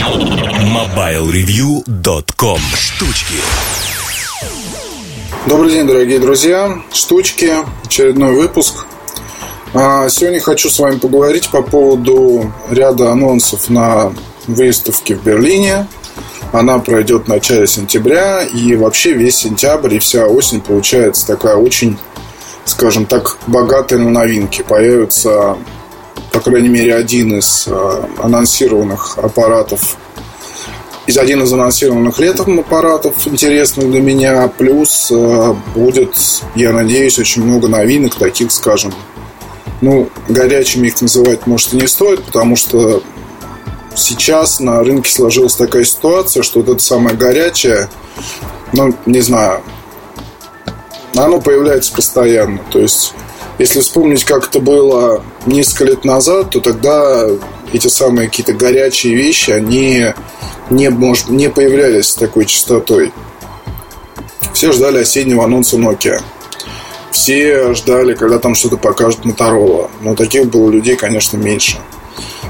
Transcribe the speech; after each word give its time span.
MobileReview.com 0.00 2.58
Штучки 2.74 3.34
Добрый 5.46 5.72
день, 5.72 5.86
дорогие 5.86 6.18
друзья. 6.18 6.80
Штучки. 6.90 7.52
Очередной 7.84 8.34
выпуск. 8.34 8.86
А, 9.74 10.08
сегодня 10.08 10.40
хочу 10.40 10.70
с 10.70 10.78
вами 10.78 10.96
поговорить 10.96 11.50
по 11.50 11.60
поводу 11.60 12.50
ряда 12.70 13.12
анонсов 13.12 13.68
на 13.68 14.14
выставке 14.46 15.16
в 15.16 15.22
Берлине. 15.22 15.86
Она 16.52 16.78
пройдет 16.78 17.26
в 17.26 17.28
начале 17.28 17.66
сентября. 17.66 18.42
И 18.42 18.74
вообще 18.76 19.12
весь 19.12 19.36
сентябрь 19.36 19.96
и 19.96 19.98
вся 19.98 20.26
осень 20.26 20.62
получается 20.62 21.26
такая 21.26 21.56
очень, 21.56 21.98
скажем 22.64 23.04
так, 23.04 23.36
богатая 23.46 23.98
на 23.98 24.08
новинки. 24.08 24.64
Появится, 24.66 25.58
по 26.32 26.40
крайней 26.40 26.68
мере, 26.68 26.94
один 26.94 27.38
из 27.38 27.66
а, 27.68 28.08
анонсированных 28.18 29.18
аппаратов 29.18 29.96
из 31.06 31.18
один 31.18 31.42
из 31.42 31.52
анонсированных 31.52 32.18
летом 32.20 32.60
аппаратов 32.60 33.26
интересных 33.26 33.90
для 33.90 34.00
меня. 34.00 34.48
Плюс 34.48 35.10
э, 35.10 35.54
будет, 35.74 36.14
я 36.54 36.72
надеюсь, 36.72 37.18
очень 37.18 37.42
много 37.42 37.66
новинок, 37.68 38.14
таких, 38.14 38.52
скажем, 38.52 38.92
ну, 39.80 40.08
горячими 40.28 40.88
их 40.88 41.00
называть, 41.00 41.46
может, 41.46 41.72
и 41.72 41.78
не 41.78 41.88
стоит, 41.88 42.22
потому 42.24 42.54
что 42.54 43.02
сейчас 43.96 44.60
на 44.60 44.84
рынке 44.84 45.10
сложилась 45.10 45.56
такая 45.56 45.84
ситуация, 45.84 46.42
что 46.42 46.60
вот 46.60 46.68
это 46.68 46.82
самое 46.82 47.16
горячее, 47.16 47.88
ну, 48.72 48.94
не 49.06 49.20
знаю, 49.20 49.62
оно 51.16 51.40
появляется 51.40 51.92
постоянно. 51.92 52.60
То 52.70 52.78
есть, 52.78 53.14
если 53.60 53.80
вспомнить, 53.80 54.24
как 54.24 54.48
это 54.48 54.58
было 54.58 55.22
несколько 55.44 55.84
лет 55.84 56.04
назад, 56.06 56.48
то 56.48 56.60
тогда 56.60 57.26
эти 57.74 57.88
самые 57.88 58.28
какие-то 58.28 58.54
горячие 58.54 59.14
вещи, 59.14 59.50
они 59.50 60.06
не, 60.70 60.88
может, 60.88 61.28
не 61.28 61.50
появлялись 61.50 62.08
с 62.08 62.14
такой 62.14 62.46
частотой. 62.46 63.12
Все 64.54 64.72
ждали 64.72 65.00
осеннего 65.00 65.44
анонса 65.44 65.76
Nokia. 65.76 66.22
Все 67.10 67.74
ждали, 67.74 68.14
когда 68.14 68.38
там 68.38 68.54
что-то 68.54 68.78
покажет 68.78 69.26
Motorola. 69.26 69.90
Но 70.00 70.14
таких 70.14 70.46
было 70.46 70.70
людей, 70.70 70.96
конечно, 70.96 71.36
меньше. 71.36 71.76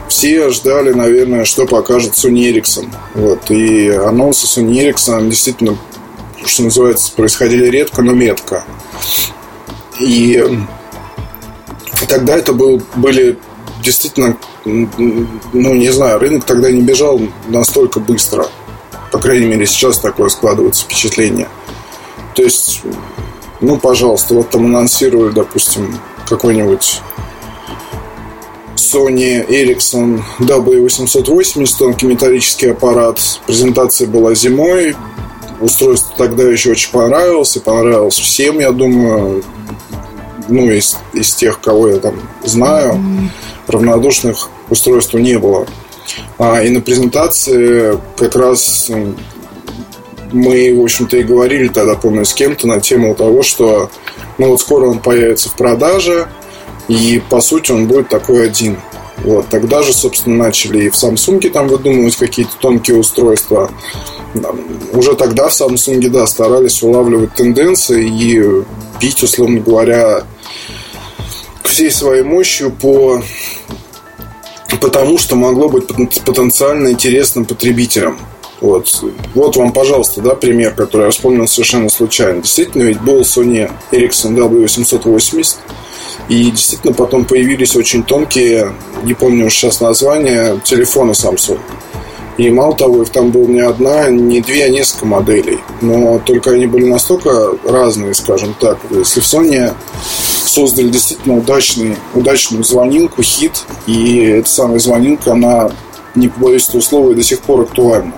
Все 0.09 0.49
ждали, 0.51 0.93
наверное, 0.93 1.45
что 1.45 1.67
покажет 1.67 2.13
Sony 2.13 2.53
Ericsson. 2.53 2.89
Вот. 3.15 3.51
И 3.51 3.89
анонсы 3.89 4.47
Sony 4.47 4.89
Ericsson 4.89 5.29
действительно, 5.29 5.77
что 6.45 6.63
называется, 6.63 7.13
происходили 7.17 7.67
редко, 7.67 8.01
но 8.03 8.13
метко. 8.13 8.65
И 9.99 10.41
тогда 12.11 12.37
это 12.37 12.53
был, 12.53 12.83
были 12.97 13.39
действительно 13.83 14.37
ну, 14.65 15.75
не 15.75 15.91
знаю, 15.91 16.19
рынок 16.19 16.45
тогда 16.45 16.71
не 16.71 16.83
бежал 16.83 17.21
настолько 17.49 18.01
быстро. 18.01 18.47
По 19.13 19.19
крайней 19.19 19.47
мере, 19.47 19.65
сейчас 19.65 19.99
такое 19.99 20.29
складывается 20.29 20.85
впечатление. 20.85 21.49
То 22.35 22.43
есть, 22.43 22.83
ну, 23.61 23.79
пожалуйста, 23.79 24.35
вот 24.35 24.51
там 24.51 24.67
анонсировали, 24.67 25.33
допустим, 25.33 25.99
какой-нибудь 26.29 27.01
Sony 28.77 29.47
Ericsson 29.49 30.21
W880, 30.41 31.79
тонкий 31.79 32.07
металлический 32.07 32.71
аппарат. 32.71 33.21
Презентация 33.47 34.09
была 34.09 34.35
зимой. 34.35 34.97
Устройство 35.61 36.15
тогда 36.17 36.45
еще 36.45 36.73
очень 36.73 36.91
понравилось. 36.91 37.57
И 37.57 37.61
понравилось 37.61 38.19
всем, 38.19 38.59
я 38.59 38.73
думаю. 38.73 39.43
Ну, 40.51 40.71
из, 40.71 40.99
из 41.13 41.35
тех, 41.35 41.61
кого 41.61 41.89
я 41.89 41.97
там 41.97 42.21
знаю. 42.45 43.01
Равнодушных 43.67 44.49
устройству 44.69 45.19
не 45.19 45.39
было. 45.39 45.67
А, 46.39 46.63
и 46.63 46.71
на 46.71 46.81
презентации 46.81 47.99
как 48.17 48.35
раз 48.35 48.91
мы, 50.33 50.77
в 50.77 50.83
общем-то, 50.83 51.17
и 51.17 51.23
говорили 51.23 51.69
тогда, 51.69 51.95
помню, 51.95 52.25
с 52.25 52.35
кем-то 52.35 52.67
на 52.67 52.81
тему 52.81 53.15
того, 53.15 53.43
что 53.43 53.91
ну 54.39 54.49
вот 54.49 54.61
скоро 54.61 54.87
он 54.87 54.99
появится 54.99 55.49
в 55.49 55.55
продаже, 55.55 56.29
и 56.89 57.23
по 57.31 57.41
сути 57.41 57.73
он 57.73 57.87
будет 57.87 58.09
такой 58.09 58.47
один. 58.47 58.79
Вот. 59.19 59.49
Тогда 59.49 59.83
же, 59.83 59.93
собственно, 59.93 60.37
начали 60.37 60.85
и 60.85 60.89
в 60.89 60.95
Samsung 60.95 61.47
там 61.51 61.69
выдумывать 61.69 62.17
какие-то 62.17 62.53
тонкие 62.59 62.97
устройства. 62.97 63.71
Уже 64.93 65.15
тогда 65.15 65.49
в 65.49 65.53
Samsung, 65.53 66.09
да, 66.09 66.27
старались 66.27 66.83
улавливать 66.83 67.35
тенденции 67.35 68.07
и 68.09 68.65
бить, 69.01 69.23
условно 69.23 69.61
говоря, 69.61 70.25
всей 71.65 71.91
своей 71.91 72.23
мощью 72.23 72.71
по 72.71 73.23
потому 74.81 75.19
что 75.19 75.37
могло 75.37 75.69
быть 75.69 75.87
потенциально 76.25 76.89
интересным 76.89 77.45
потребителям. 77.45 78.19
Вот. 78.61 79.03
вот 79.35 79.57
вам, 79.57 79.73
пожалуйста, 79.73 80.21
да, 80.21 80.35
пример, 80.35 80.75
который 80.75 81.07
я 81.07 81.11
вспомнил 81.11 81.49
совершенно 81.49 81.89
случайно. 81.89 82.43
Действительно, 82.43 82.83
ведь 82.83 83.01
был 83.01 83.21
Sony 83.21 83.71
Ericsson 83.91 84.35
W880, 84.37 85.57
и 86.29 86.51
действительно 86.51 86.93
потом 86.93 87.25
появились 87.25 87.75
очень 87.75 88.03
тонкие, 88.03 88.73
не 89.03 89.15
помню 89.15 89.47
уж 89.47 89.55
сейчас 89.55 89.81
название, 89.81 90.61
телефоны 90.63 91.13
Samsung. 91.13 91.59
И 92.37 92.49
мало 92.51 92.75
того, 92.75 93.03
их 93.03 93.11
там 93.11 93.31
было 93.31 93.47
не 93.47 93.61
одна, 93.61 94.09
не 94.09 94.41
две, 94.41 94.65
а 94.65 94.69
несколько 94.69 95.07
моделей. 95.07 95.59
Но 95.81 96.19
только 96.25 96.53
они 96.53 96.67
были 96.67 96.85
настолько 96.85 97.53
разные, 97.65 98.15
скажем 98.15 98.55
так. 98.59 98.79
Если 98.91 99.21
в 99.21 99.25
Sony 99.25 99.75
создали 100.51 100.89
действительно 100.89 101.39
удачный, 101.39 101.97
удачную 102.15 102.65
звонилку, 102.65 103.23
хит, 103.23 103.65
и 103.87 104.19
эта 104.19 104.49
самая 104.49 104.79
звонилка, 104.79 105.33
она, 105.33 105.71
не 106.15 106.29
побоюсь 106.29 106.69
этого 106.69 106.81
слова, 106.81 107.15
до 107.15 107.23
сих 107.23 107.41
пор 107.41 107.63
актуальна. 107.63 108.13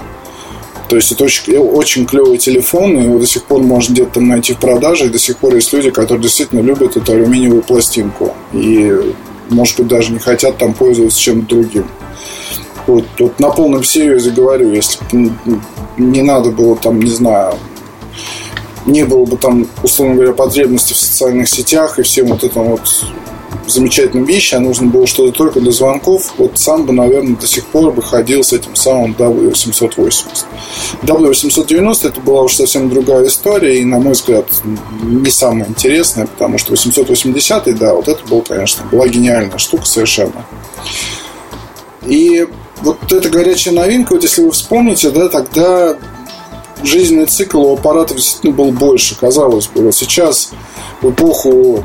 То 0.88 0.97
есть 0.97 1.12
это 1.12 1.25
очень, 1.25 1.56
очень 1.56 2.06
клевый 2.06 2.38
телефон, 2.38 2.98
и 2.98 3.04
его 3.04 3.19
до 3.19 3.26
сих 3.26 3.44
пор 3.44 3.62
можно 3.62 3.92
где-то 3.92 4.15
там 4.15 4.28
найти 4.28 4.53
в 4.54 4.59
продаже, 4.59 5.06
и 5.06 5.09
до 5.09 5.19
сих 5.19 5.38
пор 5.38 5.54
есть 5.54 5.72
люди, 5.72 5.91
которые 5.91 6.22
действительно 6.22 6.60
любят 6.60 6.97
эту 6.97 7.12
алюминиевую 7.12 7.62
пластинку. 7.62 8.34
И, 8.53 9.15
может 9.48 9.78
быть, 9.78 9.88
даже 9.88 10.12
не 10.12 10.19
хотят 10.19 10.59
там 10.59 10.75
пользоваться 10.75 11.19
чем-то 11.19 11.48
другим. 11.48 11.87
Вот, 12.87 13.04
вот 13.19 13.41
на 13.41 13.50
полном 13.50 13.84
серьезе 13.84 14.31
говорю, 14.31 14.72
если 14.72 14.98
не 15.97 16.22
надо 16.22 16.50
было 16.50 16.76
там, 16.76 17.00
не 17.00 17.10
знаю, 17.10 17.54
не 18.87 19.04
было 19.04 19.25
бы 19.25 19.37
там, 19.37 19.66
условно 19.82 20.15
говоря, 20.16 20.32
потребности 20.32 20.93
в 20.93 20.97
социальных 20.97 21.48
сетях 21.48 21.98
и 21.98 22.03
всем 22.03 22.28
вот 22.28 22.44
этом 22.44 22.65
вот 22.65 22.82
замечательным 23.66 24.25
вещи, 24.25 24.54
а 24.54 24.60
нужно 24.60 24.88
было 24.88 25.06
что-то 25.06 25.32
только 25.32 25.60
для 25.60 25.72
звонков, 25.72 26.34
вот 26.38 26.59
сам 26.59 26.84
бы, 26.84 26.92
наверное, 26.92 27.37
до 27.37 27.47
сих 27.47 27.66
пор 27.66 27.92
бы 27.92 28.03
ходил 28.03 28.42
с 28.42 28.53
этим 28.53 28.75
самым 28.75 29.12
W880. 29.12 30.25
W890 31.03 32.09
это 32.09 32.21
была 32.21 32.42
уж 32.42 32.54
совсем 32.54 32.91
другая 32.91 33.26
история, 33.26 33.78
и, 33.78 33.84
на 33.84 33.98
мой 33.98 34.12
взгляд, 34.12 34.47
не 35.03 35.31
самая 35.31 35.69
интересная, 35.69 36.26
потому 36.26 36.59
что 36.59 36.72
880, 36.72 37.78
да, 37.78 37.94
вот 37.94 38.09
это 38.09 38.25
был, 38.26 38.42
конечно, 38.42 38.84
была 38.91 39.06
гениальная 39.09 39.59
штука 39.59 39.87
совершенно. 39.87 40.44
И 42.06 42.47
вот 42.81 43.12
эта 43.12 43.31
горячая 43.31 43.75
новинка, 43.75 44.15
вот 44.15 44.22
если 44.22 44.42
вы 44.42 44.50
вспомните, 44.50 45.10
да, 45.10 45.28
тогда 45.28 45.97
жизненный 46.87 47.26
цикл 47.26 47.62
у 47.62 47.75
аппаратов 47.75 48.16
действительно 48.16 48.53
был 48.53 48.72
больше, 48.72 49.19
казалось 49.19 49.66
бы. 49.69 49.91
Сейчас 49.93 50.50
в 51.00 51.10
эпоху 51.10 51.84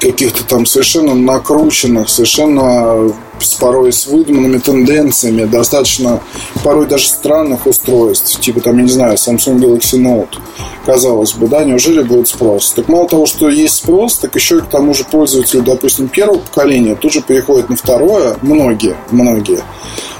каких-то 0.00 0.44
там 0.44 0.66
совершенно 0.66 1.14
накрученных, 1.14 2.08
совершенно 2.08 3.12
с 3.40 3.54
порой 3.54 3.92
с 3.92 4.06
выдуманными 4.06 4.58
тенденциями, 4.58 5.44
достаточно 5.44 6.20
порой 6.62 6.86
даже 6.86 7.08
странных 7.08 7.66
устройств, 7.66 8.40
типа 8.40 8.60
там, 8.60 8.76
я 8.78 8.82
не 8.84 8.90
знаю, 8.90 9.16
Samsung 9.16 9.58
Galaxy 9.58 9.98
Note, 9.98 10.38
казалось 10.84 11.32
бы, 11.32 11.46
да, 11.48 11.64
неужели 11.64 12.02
будет 12.02 12.28
спрос? 12.28 12.72
Так 12.72 12.88
мало 12.88 13.08
того, 13.08 13.26
что 13.26 13.48
есть 13.48 13.76
спрос, 13.76 14.18
так 14.18 14.34
еще 14.34 14.58
и 14.58 14.60
к 14.60 14.66
тому 14.66 14.94
же 14.94 15.04
пользователи, 15.04 15.60
допустим, 15.60 16.08
первого 16.08 16.38
поколения 16.38 16.94
тут 16.94 17.12
же 17.12 17.22
переходят 17.22 17.68
на 17.68 17.76
второе, 17.76 18.36
многие, 18.42 18.96
многие, 19.10 19.62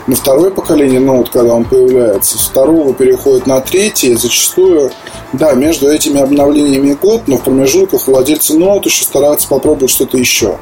на 0.06 0.16
второе 0.16 0.50
поколение 0.50 1.00
ноут, 1.00 1.30
когда 1.30 1.54
он 1.54 1.64
появляется, 1.64 2.36
с 2.36 2.42
второго 2.48 2.92
переходит 2.92 3.46
на 3.46 3.60
третье, 3.60 4.16
зачастую, 4.16 4.90
да, 5.32 5.54
между 5.54 5.88
этими 5.88 6.20
обновлениями 6.20 6.96
год, 7.00 7.22
но 7.26 7.38
в 7.38 7.42
промежутках 7.42 8.06
владельцы 8.06 8.54
ноут 8.58 8.84
еще 8.84 9.04
стараются 9.04 9.48
попробовать 9.48 9.90
что-то 9.90 10.18
еще. 10.18 10.58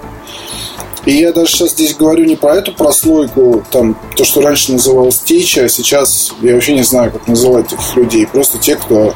И 1.04 1.14
я 1.14 1.32
даже 1.32 1.50
сейчас 1.50 1.70
здесь 1.70 1.94
говорю 1.96 2.24
не 2.24 2.36
про 2.36 2.56
эту 2.56 2.72
прослойку, 2.72 3.64
там, 3.70 3.96
то, 4.16 4.24
что 4.24 4.40
раньше 4.40 4.72
называлось 4.72 5.18
теча, 5.18 5.64
а 5.64 5.68
сейчас 5.68 6.32
я 6.40 6.54
вообще 6.54 6.74
не 6.74 6.84
знаю, 6.84 7.10
как 7.10 7.26
называть 7.26 7.68
таких 7.68 7.96
людей. 7.96 8.26
Просто 8.26 8.58
те, 8.58 8.76
кто 8.76 9.14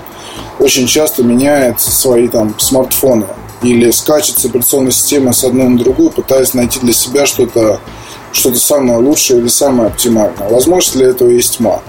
очень 0.59 0.87
часто 0.87 1.23
меняет 1.23 1.81
свои 1.81 2.29
там 2.29 2.59
смартфоны 2.59 3.27
или 3.63 3.91
скачет 3.91 4.39
с 4.39 4.45
операционной 4.45 4.93
системы 4.93 5.33
с 5.33 5.45
одной 5.45 5.69
на 5.69 5.79
другую, 5.79 6.11
пытаясь 6.11 6.55
найти 6.55 6.81
для 6.81 6.93
себя 6.93 7.27
что-то 7.27 7.81
что-то 8.33 8.59
самое 8.59 8.99
лучшее 8.99 9.41
или 9.41 9.49
самое 9.49 9.89
оптимальное. 9.89 10.49
Возможно, 10.51 11.01
для 11.01 11.09
этого 11.09 11.31
есть 11.31 11.57
тьма. 11.57 11.81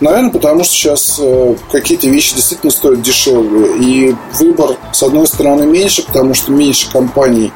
Наверное, 0.00 0.30
потому 0.30 0.64
что 0.64 0.74
сейчас 0.74 1.18
э, 1.20 1.54
какие-то 1.70 2.08
вещи 2.08 2.34
действительно 2.34 2.70
стоят 2.70 3.02
дешевле. 3.02 3.76
И 3.78 4.14
выбор, 4.34 4.76
с 4.92 5.02
одной 5.02 5.26
стороны, 5.26 5.64
меньше, 5.66 6.04
потому 6.04 6.34
что 6.34 6.52
меньше 6.52 6.90
компаний 6.90 7.52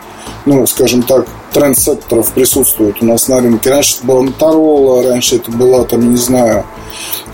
ну, 0.47 0.67
скажем 0.67 1.03
так, 1.03 1.27
трендсеттеров 1.53 2.33
присутствует 2.33 3.03
у 3.03 3.05
нас 3.05 3.29
на 3.29 3.41
рынке. 3.41 3.71
Раньше 3.71 3.97
это 3.97 4.07
была 4.07 4.23
Motorola, 4.23 5.09
раньше 5.09 5.37
это 5.37 5.51
была, 5.51 5.85
там, 5.85 6.11
не 6.11 6.17
знаю, 6.17 6.65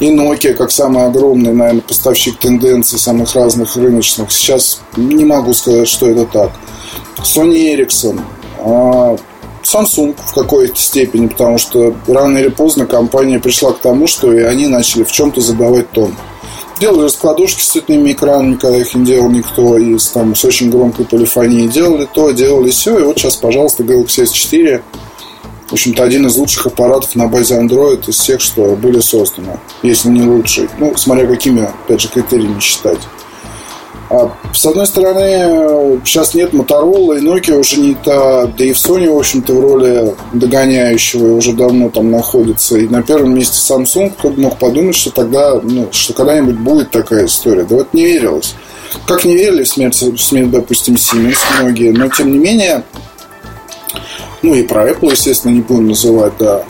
и 0.01 0.11
Nokia, 0.11 0.55
как 0.55 0.71
самый 0.71 1.05
огромный, 1.05 1.53
наверное, 1.53 1.83
поставщик 1.83 2.39
тенденций 2.39 2.99
самых 2.99 3.35
разных 3.35 3.77
рыночных. 3.77 4.33
Сейчас 4.33 4.81
не 4.97 5.25
могу 5.25 5.55
сказать, 5.55 5.89
что 5.89 6.09
это 6.09 6.25
так. 6.25 6.51
Sony 7.19 7.77
Ericsson, 7.77 8.21
а, 8.59 9.17
Samsung 9.63 10.17
в 10.19 10.35
какой-то 10.35 10.77
степени, 10.77 11.29
потому 11.29 11.59
что 11.59 11.95
рано 12.09 12.39
или 12.39 12.49
поздно 12.49 12.87
компания 12.87 13.39
пришла 13.39 13.73
к 13.73 13.79
тому, 13.79 14.07
что 14.07 14.33
и 14.33 14.41
они 14.41 14.67
начали 14.67 15.05
в 15.05 15.13
чем-то 15.13 15.41
задавать 15.41 15.91
тон. 15.91 16.15
Делали 16.81 17.05
раскладушки 17.05 17.61
с 17.61 17.69
цветными 17.69 18.13
экранами, 18.13 18.57
когда 18.57 18.79
их 18.79 18.95
не 18.95 19.05
делал 19.05 19.31
никто, 19.31 19.79
и 19.79 19.99
с, 19.99 20.09
там, 20.09 20.35
с 20.35 20.45
очень 20.45 20.71
громкой 20.71 21.05
полифонией. 21.05 21.69
Делали 21.69 22.09
то, 22.13 22.31
делали 22.31 22.71
все, 22.71 22.99
и 22.99 23.03
вот 23.03 23.19
сейчас, 23.19 23.37
пожалуйста, 23.37 23.83
Galaxy 23.83 24.25
S4 24.25 24.83
в 25.73 25.75
общем-то, 25.75 26.03
один 26.03 26.27
из 26.27 26.37
лучших 26.37 26.67
аппаратов 26.67 27.15
на 27.15 27.29
базе 27.29 27.59
Android 27.59 28.07
из 28.07 28.19
всех, 28.19 28.43
что 28.43 28.77
были 28.77 29.01
созданы. 29.01 29.59
Если 29.83 30.11
не 30.11 30.21
лучший. 30.21 30.69
Ну, 30.79 30.95
смотря 30.99 31.27
какими, 31.27 31.63
опять 31.63 32.03
же, 32.03 32.09
критериями 32.09 32.61
считать. 32.61 32.99
А, 34.15 34.31
с 34.53 34.67
одной 34.67 34.87
стороны, 34.87 35.99
сейчас 36.05 36.35
нет 36.35 36.53
Motorola, 36.53 37.19
и 37.19 37.23
Nokia 37.23 37.59
уже 37.59 37.81
не 37.81 37.95
та, 37.95 38.45
да 38.45 38.63
и 38.63 38.75
в 38.75 38.77
Sony, 38.77 39.11
в 39.11 39.17
общем-то, 39.17 39.55
в 39.55 39.61
роли 39.61 40.15
догоняющего 40.35 41.35
уже 41.35 41.55
давно 41.55 41.89
там 41.89 42.11
находится. 42.11 42.77
И 42.77 42.87
на 42.89 43.03
первом 43.03 43.35
месте 43.35 43.57
Samsung, 43.57 44.11
кто 44.11 44.29
бы 44.29 44.43
мог 44.43 44.59
подумать, 44.59 44.97
что 44.97 45.13
тогда, 45.13 45.59
ну, 45.63 45.89
что 45.93 46.13
когда-нибудь 46.13 46.59
будет 46.59 46.91
такая 46.91 47.25
история. 47.25 47.65
Да 47.65 47.77
вот 47.77 47.95
не 47.95 48.05
верилось. 48.05 48.55
Как 49.07 49.25
не 49.25 49.35
верили 49.35 49.65
в 49.65 49.69
смерть, 49.69 50.03
в 50.03 50.19
смерть 50.19 50.51
допустим, 50.51 50.97
Siemens 50.97 51.39
многие, 51.59 51.93
но 51.93 52.11
тем 52.11 52.33
не 52.33 52.39
менее, 52.39 52.85
ну 54.43 54.53
и 54.53 54.63
про 54.63 54.91
Apple, 54.91 55.13
естественно, 55.13 55.53
не 55.53 55.63
будем 55.63 55.89
называть, 55.89 56.35
да, 56.39 56.65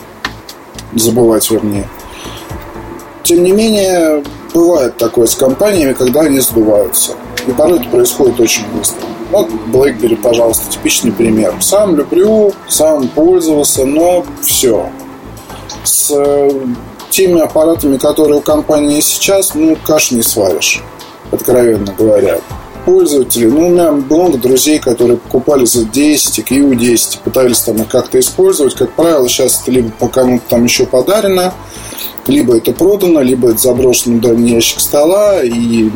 забывать 0.95 1.51
вернее. 1.51 1.89
Тем 3.23 3.43
не 3.43 3.51
менее, 3.51 4.23
бывает 4.53 4.95
такое 4.95 5.27
с 5.27 5.35
компаниями, 5.35 5.91
когда 5.91 6.21
они 6.21 6.39
сдуваются. 6.39 7.11
И 7.47 7.51
порой 7.51 7.79
это 7.79 7.89
происходит 7.89 8.39
очень 8.39 8.63
быстро. 8.75 9.05
Вот 9.31 9.49
BlackBerry, 9.67 10.15
пожалуйста, 10.15 10.71
типичный 10.71 11.11
пример. 11.11 11.55
Сам 11.59 11.95
люблю, 11.95 12.53
сам 12.67 13.07
пользовался, 13.07 13.85
но 13.85 14.25
все. 14.41 14.89
С 15.83 16.11
э, 16.11 16.51
теми 17.09 17.41
аппаратами, 17.41 17.97
которые 17.97 18.37
у 18.37 18.41
компании 18.41 18.99
сейчас, 19.01 19.55
ну, 19.55 19.77
каш 19.85 20.11
не 20.11 20.21
сваришь, 20.21 20.83
откровенно 21.31 21.93
говоря. 21.97 22.39
Пользователи, 22.85 23.45
ну, 23.45 23.67
у 23.67 23.69
меня 23.69 23.91
много 23.91 24.37
друзей, 24.37 24.79
которые 24.79 25.17
покупали 25.17 25.65
за 25.65 25.85
10 25.85 26.39
и 26.39 26.41
Q10, 26.41 27.19
пытались 27.23 27.59
там 27.59 27.77
их 27.77 27.87
как-то 27.87 28.19
использовать. 28.19 28.75
Как 28.75 28.91
правило, 28.91 29.27
сейчас 29.27 29.61
это 29.61 29.71
либо 29.71 29.89
по 29.91 30.09
кому-то 30.09 30.43
там 30.49 30.63
еще 30.65 30.85
подарено, 30.85 31.53
либо 32.27 32.57
это 32.57 32.71
продано, 32.71 33.21
либо 33.21 33.49
это 33.49 33.59
заброшено 33.59 34.17
в 34.17 34.21
дальний 34.21 34.51
ящик 34.51 34.79
стола, 34.79 35.41
и 35.43 35.89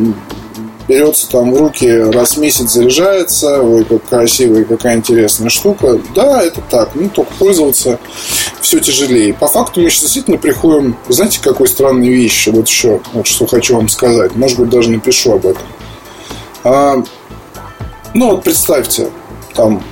берется 0.88 1.30
там 1.30 1.54
в 1.54 1.58
руки, 1.58 1.88
раз 1.90 2.38
в 2.38 2.40
месяц 2.40 2.72
заряжается, 2.72 3.62
ой, 3.62 3.84
как 3.84 4.08
красивая, 4.08 4.64
какая 4.64 4.96
интересная 4.96 5.50
штука. 5.50 6.00
Да, 6.16 6.42
это 6.42 6.62
так, 6.62 6.92
ну, 6.96 7.10
только 7.10 7.32
пользоваться 7.34 8.00
все 8.62 8.80
тяжелее. 8.80 9.34
По 9.34 9.48
факту 9.48 9.82
мы 9.82 9.90
сейчас 9.90 10.04
действительно 10.04 10.38
приходим, 10.38 10.96
знаете, 11.10 11.40
какой 11.42 11.68
странной 11.68 12.10
вещи, 12.10 12.50
вот 12.50 12.68
еще, 12.68 13.02
вот 13.14 13.28
что 13.28 13.46
хочу 13.48 13.76
вам 13.76 13.90
сказать, 13.90 14.36
может 14.36 14.60
быть, 14.60 14.70
даже 14.70 14.90
напишу 14.90 15.34
об 15.34 15.46
этом. 15.46 15.64
А, 16.64 17.04
ну, 18.14 18.32
вот 18.32 18.44
представьте, 18.44 19.10
там, 19.54 19.84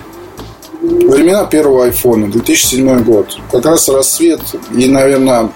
времена 0.81 1.45
первого 1.45 1.86
айфона, 1.86 2.27
2007 2.31 3.03
год, 3.03 3.38
как 3.51 3.65
раз 3.65 3.89
рассвет 3.89 4.42
и, 4.75 4.88
наверное, 4.88 5.50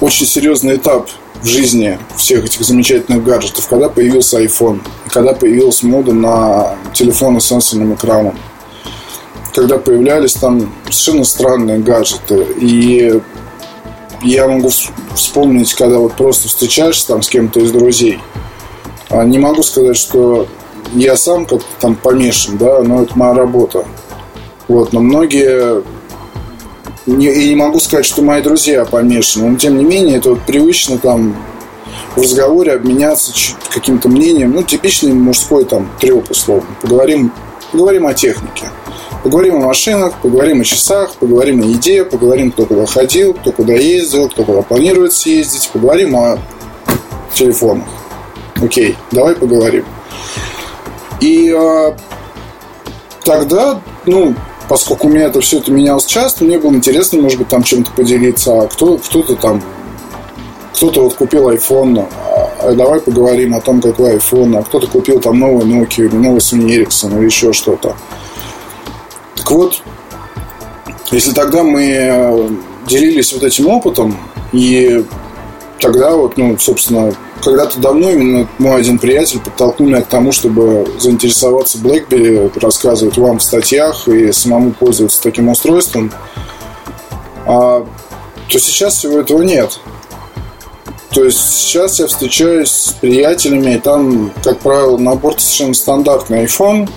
очень 0.00 0.26
серьезный 0.26 0.76
этап 0.76 1.08
в 1.42 1.46
жизни 1.46 1.98
всех 2.16 2.44
этих 2.44 2.62
замечательных 2.62 3.24
гаджетов, 3.24 3.66
когда 3.68 3.88
появился 3.88 4.42
iPhone, 4.42 4.80
когда 5.08 5.32
появилась 5.34 5.82
мода 5.82 6.12
на 6.12 6.76
телефоны 6.94 7.40
с 7.40 7.46
сенсорным 7.46 7.94
экраном, 7.94 8.38
когда 9.52 9.78
появлялись 9.78 10.34
там 10.34 10.72
совершенно 10.84 11.24
странные 11.24 11.80
гаджеты. 11.80 12.46
И 12.60 13.20
я 14.22 14.46
могу 14.46 14.70
вспомнить, 15.14 15.74
когда 15.74 15.98
вот 15.98 16.14
просто 16.14 16.48
встречаешься 16.48 17.08
там 17.08 17.22
с 17.22 17.28
кем-то 17.28 17.60
из 17.60 17.72
друзей. 17.72 18.20
А 19.10 19.24
не 19.24 19.38
могу 19.38 19.62
сказать, 19.62 19.96
что 19.96 20.46
я 20.94 21.16
сам 21.16 21.44
как-то 21.44 21.66
там 21.80 21.96
помешан, 21.96 22.56
да, 22.56 22.82
но 22.82 23.02
это 23.02 23.18
моя 23.18 23.34
работа. 23.34 23.84
Вот, 24.68 24.92
но 24.92 25.00
многие 25.00 25.82
не, 27.06 27.26
и 27.26 27.48
не 27.48 27.56
могу 27.56 27.80
сказать, 27.80 28.06
что 28.06 28.22
мои 28.22 28.42
друзья 28.42 28.84
помешаны, 28.84 29.50
но 29.50 29.56
тем 29.56 29.78
не 29.78 29.84
менее 29.84 30.18
это 30.18 30.30
вот 30.30 30.40
привычно 30.46 30.98
там 30.98 31.36
в 32.16 32.20
разговоре 32.20 32.72
обменяться 32.72 33.32
каким-то 33.72 34.08
мнением, 34.08 34.52
ну, 34.52 34.62
типичный 34.62 35.12
мужской 35.12 35.64
там 35.64 35.90
треп, 36.00 36.30
условно. 36.30 36.68
Поговорим, 36.80 37.32
поговорим 37.70 38.06
о 38.06 38.14
технике. 38.14 38.66
Поговорим 39.22 39.56
о 39.56 39.60
машинах, 39.60 40.14
поговорим 40.20 40.60
о 40.60 40.64
часах, 40.64 41.14
поговорим 41.14 41.62
о 41.62 41.64
еде, 41.64 42.04
поговорим, 42.04 42.50
кто 42.50 42.66
куда 42.66 42.86
ходил, 42.86 43.34
кто 43.34 43.52
куда 43.52 43.74
ездил, 43.74 44.28
кто 44.28 44.44
куда 44.44 44.62
планирует 44.62 45.12
съездить, 45.12 45.70
поговорим 45.72 46.16
о 46.16 46.38
телефонах. 47.32 47.86
Окей, 48.60 48.96
давай 49.10 49.34
поговорим. 49.36 49.84
И 51.20 51.54
э, 51.56 51.96
тогда, 53.24 53.80
ну, 54.06 54.34
поскольку 54.72 55.06
у 55.06 55.10
меня 55.10 55.26
это 55.26 55.42
все 55.42 55.58
это 55.58 55.70
менялось 55.70 56.06
часто, 56.06 56.44
мне 56.44 56.58
было 56.58 56.72
интересно, 56.72 57.20
может 57.20 57.38
быть, 57.38 57.48
там 57.48 57.62
чем-то 57.62 57.90
поделиться. 57.90 58.62
А 58.62 58.66
кто, 58.68 58.96
кто-то 58.96 59.36
там, 59.36 59.62
кто-то 60.72 61.02
вот 61.02 61.12
купил 61.12 61.50
iPhone, 61.50 62.08
а 62.58 62.72
давай 62.72 63.00
поговорим 63.00 63.54
о 63.54 63.60
том, 63.60 63.82
какой 63.82 64.16
iPhone, 64.16 64.58
а 64.58 64.62
кто-то 64.62 64.86
купил 64.86 65.20
там 65.20 65.38
новый 65.38 65.66
Nokia 65.66 66.06
или 66.06 66.16
новый 66.16 66.38
Sony 66.38 66.68
Ericsson 66.68 67.18
или 67.18 67.26
еще 67.26 67.52
что-то. 67.52 67.96
Так 69.36 69.50
вот, 69.50 69.82
если 71.10 71.32
тогда 71.32 71.62
мы 71.64 72.58
делились 72.86 73.34
вот 73.34 73.42
этим 73.42 73.68
опытом, 73.68 74.16
и 74.52 75.04
тогда 75.80 76.12
вот, 76.12 76.38
ну, 76.38 76.56
собственно, 76.56 77.14
когда-то 77.42 77.80
давно 77.80 78.10
именно 78.10 78.48
мой 78.58 78.80
один 78.80 78.98
приятель 78.98 79.40
подтолкнул 79.40 79.88
меня 79.88 80.02
к 80.02 80.06
тому, 80.06 80.32
чтобы 80.32 80.86
заинтересоваться 80.98 81.78
BlackBerry, 81.78 82.58
рассказывать 82.60 83.18
вам 83.18 83.38
в 83.38 83.42
статьях 83.42 84.06
и 84.08 84.32
самому 84.32 84.72
пользоваться 84.72 85.22
таким 85.22 85.48
устройством, 85.48 86.12
а, 87.46 87.86
то 88.48 88.58
сейчас 88.58 88.96
всего 88.96 89.18
этого 89.18 89.42
нет. 89.42 89.78
То 91.10 91.24
есть 91.24 91.38
сейчас 91.38 92.00
я 92.00 92.06
встречаюсь 92.06 92.70
с 92.70 92.92
приятелями, 92.92 93.74
и 93.74 93.78
там, 93.78 94.32
как 94.42 94.60
правило, 94.60 94.96
набор 94.96 95.38
совершенно 95.38 95.74
стандартный 95.74 96.44
iPhone, 96.44 96.88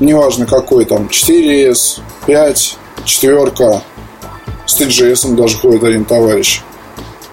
неважно 0.00 0.46
какой 0.46 0.86
там, 0.86 1.06
4S, 1.06 2.00
5, 2.26 2.76
4, 3.04 3.82
с 4.66 4.80
TGS 4.80 5.34
даже 5.34 5.58
ходит 5.58 5.84
один 5.84 6.04
товарищ. 6.04 6.62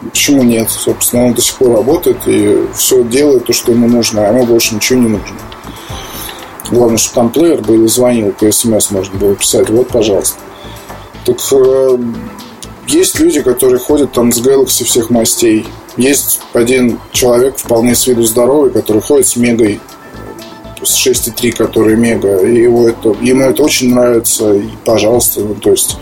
Почему 0.01 0.43
нет? 0.43 0.69
Собственно, 0.69 1.25
он 1.25 1.33
до 1.33 1.41
сих 1.41 1.55
пор 1.55 1.71
работает 1.73 2.17
и 2.25 2.67
все 2.75 3.03
делает 3.03 3.45
то, 3.45 3.53
что 3.53 3.71
ему 3.71 3.87
нужно, 3.87 4.25
а 4.25 4.29
ему 4.29 4.45
больше 4.45 4.75
ничего 4.75 4.99
не 4.99 5.09
нужно. 5.09 5.35
Главное, 6.71 6.97
чтобы 6.97 7.15
там 7.15 7.29
плеер 7.31 7.61
был 7.61 7.83
и 7.83 7.87
звонил, 7.87 8.31
по 8.31 8.49
смс 8.51 8.91
можно 8.91 9.17
было 9.17 9.35
писать. 9.35 9.69
Вот, 9.69 9.89
пожалуйста. 9.89 10.37
Так 11.25 11.37
э, 11.51 11.97
есть 12.87 13.19
люди, 13.19 13.41
которые 13.41 13.79
ходят 13.79 14.13
там 14.13 14.31
с 14.31 14.39
Galaxy 14.39 14.85
всех 14.85 15.09
мастей. 15.09 15.67
Есть 15.97 16.41
один 16.53 16.99
человек, 17.11 17.57
вполне 17.57 17.95
с 17.95 18.07
виду 18.07 18.23
здоровый, 18.23 18.71
который 18.71 19.01
ходит 19.01 19.27
с 19.27 19.35
Мегой 19.35 19.81
с 20.83 21.07
6.3, 21.07 21.51
который 21.51 21.95
мега, 21.95 22.45
его 22.45 22.87
это, 22.87 23.15
ему 23.21 23.43
это 23.43 23.63
очень 23.63 23.93
нравится, 23.93 24.53
и 24.53 24.69
пожалуйста, 24.85 25.41
ну, 25.41 25.55
то 25.55 25.71
есть 25.71 25.97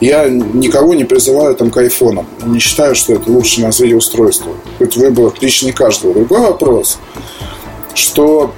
я 0.00 0.28
никого 0.28 0.94
не 0.94 1.04
призываю 1.04 1.54
там 1.54 1.70
к 1.70 1.76
айфонам, 1.76 2.26
не 2.46 2.58
считаю, 2.58 2.94
что 2.94 3.14
это 3.14 3.30
лучшее 3.30 3.66
на 3.66 3.72
свете 3.72 3.96
устройство. 3.96 4.52
Это 4.78 4.98
выбор 4.98 5.32
личный 5.40 5.72
каждого. 5.72 6.14
Другой 6.14 6.40
вопрос, 6.40 6.98
что 7.94 8.52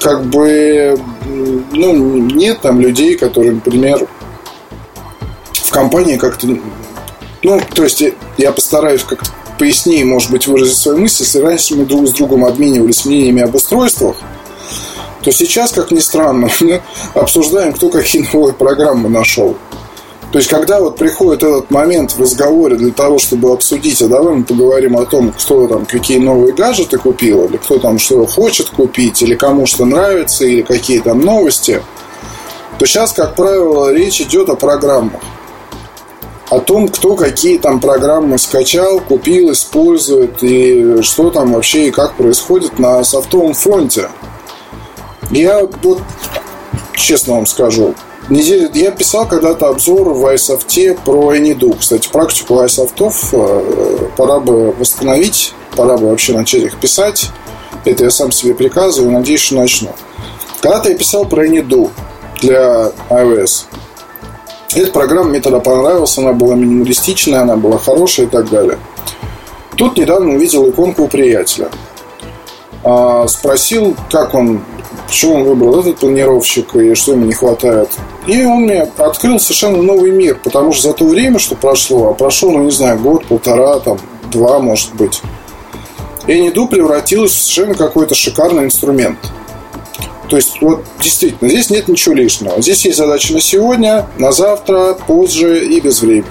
как 0.00 0.24
бы 0.26 0.98
ну, 1.72 2.16
нет 2.16 2.60
там 2.60 2.80
людей, 2.80 3.16
которые, 3.16 3.54
например, 3.54 4.06
в 5.52 5.70
компании 5.70 6.16
как-то 6.16 6.46
ну, 7.42 7.60
то 7.74 7.84
есть 7.84 8.02
я 8.38 8.50
постараюсь 8.50 9.02
как-то 9.02 9.30
пояснее, 9.58 10.04
может 10.04 10.30
быть, 10.30 10.46
выразить 10.46 10.76
свою 10.76 10.98
мысль. 10.98 11.22
Если 11.22 11.38
раньше 11.38 11.74
мы 11.76 11.84
друг 11.84 12.08
с 12.08 12.12
другом 12.12 12.44
обменивались 12.44 13.04
мнениями 13.04 13.42
об 13.42 13.54
устройствах, 13.54 14.16
то 15.26 15.32
сейчас, 15.32 15.72
как 15.72 15.90
ни 15.90 15.98
странно, 15.98 16.48
мы 16.60 16.80
обсуждаем, 17.14 17.72
кто 17.72 17.88
какие 17.88 18.24
новые 18.32 18.54
программы 18.54 19.08
нашел. 19.08 19.56
То 20.30 20.38
есть, 20.38 20.48
когда 20.48 20.78
вот 20.78 20.96
приходит 20.98 21.42
этот 21.42 21.68
момент 21.72 22.12
в 22.12 22.20
разговоре 22.20 22.76
для 22.76 22.92
того, 22.92 23.18
чтобы 23.18 23.52
обсудить, 23.52 24.00
а 24.02 24.06
давай 24.06 24.34
мы 24.34 24.44
поговорим 24.44 24.96
о 24.96 25.04
том, 25.04 25.32
кто 25.32 25.66
там 25.66 25.84
какие 25.84 26.18
новые 26.18 26.54
гаджеты 26.54 26.98
купил, 26.98 27.46
или 27.46 27.56
кто 27.56 27.80
там 27.80 27.98
что 27.98 28.24
хочет 28.24 28.70
купить, 28.70 29.20
или 29.22 29.34
кому 29.34 29.66
что 29.66 29.84
нравится, 29.84 30.44
или 30.44 30.62
какие 30.62 31.00
там 31.00 31.20
новости, 31.20 31.82
то 32.78 32.86
сейчас, 32.86 33.12
как 33.12 33.34
правило, 33.34 33.92
речь 33.92 34.20
идет 34.20 34.48
о 34.48 34.54
программах. 34.54 35.22
О 36.50 36.60
том, 36.60 36.86
кто 36.86 37.16
какие 37.16 37.58
там 37.58 37.80
программы 37.80 38.38
скачал, 38.38 39.00
купил, 39.00 39.50
использует, 39.50 40.40
и 40.44 41.02
что 41.02 41.30
там 41.30 41.54
вообще 41.54 41.88
и 41.88 41.90
как 41.90 42.14
происходит 42.14 42.78
на 42.78 43.02
софтовом 43.02 43.54
фронте. 43.54 44.08
Я 45.30 45.60
вот 45.82 46.00
честно 46.94 47.34
вам 47.34 47.46
скажу, 47.46 47.94
Неделю, 48.28 48.68
я 48.74 48.90
писал 48.90 49.26
когда-то 49.28 49.68
обзор 49.68 50.08
в 50.08 50.26
iSoft 50.34 50.98
про 51.04 51.36
Anydo. 51.36 51.78
Кстати, 51.78 52.08
практику 52.10 52.54
iSoft 52.54 53.12
э, 53.32 54.08
пора 54.16 54.40
бы 54.40 54.72
восстановить, 54.72 55.54
пора 55.76 55.96
бы 55.96 56.10
вообще 56.10 56.32
начать 56.32 56.62
их 56.62 56.76
писать. 56.76 57.30
Это 57.84 58.02
я 58.02 58.10
сам 58.10 58.32
себе 58.32 58.54
приказываю, 58.54 59.12
надеюсь, 59.12 59.42
что 59.42 59.54
начну. 59.54 59.90
Когда-то 60.60 60.90
я 60.90 60.98
писал 60.98 61.24
про 61.24 61.46
Anydo 61.46 61.90
для 62.40 62.90
iOS. 63.10 63.66
Эта 64.74 64.90
программа 64.90 65.30
мне 65.30 65.40
тогда 65.40 65.60
понравилась, 65.60 66.18
она 66.18 66.32
была 66.32 66.56
минималистичная, 66.56 67.42
она 67.42 67.54
была 67.54 67.78
хорошая 67.78 68.26
и 68.26 68.28
так 68.28 68.50
далее. 68.50 68.78
Тут 69.76 69.96
недавно 69.96 70.34
увидел 70.34 70.68
иконку 70.68 71.04
у 71.04 71.08
приятеля. 71.08 71.68
А, 72.82 73.28
спросил, 73.28 73.96
как 74.10 74.34
он 74.34 74.62
почему 75.06 75.34
он 75.34 75.44
выбрал 75.44 75.80
этот 75.80 75.98
планировщик 75.98 76.74
и 76.76 76.94
что 76.94 77.12
ему 77.12 77.26
не 77.26 77.32
хватает. 77.32 77.88
И 78.26 78.44
он 78.44 78.62
мне 78.62 78.82
открыл 78.98 79.38
совершенно 79.38 79.82
новый 79.82 80.10
мир, 80.10 80.38
потому 80.42 80.72
что 80.72 80.88
за 80.88 80.94
то 80.94 81.04
время, 81.06 81.38
что 81.38 81.54
прошло, 81.54 82.10
а 82.10 82.14
прошло, 82.14 82.50
ну 82.50 82.62
не 82.64 82.70
знаю, 82.70 82.98
год, 82.98 83.26
полтора, 83.26 83.78
там, 83.80 83.98
два, 84.30 84.58
может 84.58 84.94
быть, 84.94 85.22
Эниду 86.26 86.66
превратилась 86.66 87.32
в 87.32 87.40
совершенно 87.40 87.74
какой-то 87.74 88.14
шикарный 88.14 88.64
инструмент. 88.64 89.18
То 90.28 90.36
есть, 90.36 90.60
вот 90.60 90.84
действительно, 91.00 91.48
здесь 91.48 91.70
нет 91.70 91.86
ничего 91.86 92.14
лишнего. 92.14 92.60
Здесь 92.60 92.84
есть 92.84 92.98
задача 92.98 93.32
на 93.32 93.40
сегодня, 93.40 94.06
на 94.18 94.32
завтра, 94.32 94.94
позже 95.06 95.64
и 95.64 95.78
без 95.80 96.02
времени. 96.02 96.26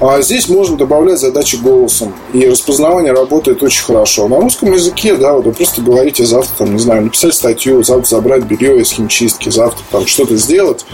А 0.00 0.20
здесь 0.22 0.48
можно 0.48 0.76
добавлять 0.76 1.20
задачи 1.20 1.56
голосом. 1.56 2.14
И 2.32 2.46
распознавание 2.46 3.12
работает 3.12 3.62
очень 3.62 3.84
хорошо. 3.84 4.28
На 4.28 4.40
русском 4.40 4.72
языке, 4.72 5.16
да, 5.16 5.34
вот 5.34 5.44
вы 5.46 5.52
просто 5.52 5.82
говорите 5.82 6.24
завтра, 6.24 6.52
там, 6.58 6.72
не 6.74 6.80
знаю, 6.80 7.04
написать 7.04 7.34
статью, 7.34 7.82
завтра 7.82 8.06
забрать 8.06 8.44
белье 8.44 8.80
из 8.80 8.90
химчистки, 8.90 9.50
завтра 9.50 9.82
там 9.90 10.06
что-то 10.06 10.36
сделать. 10.36 10.84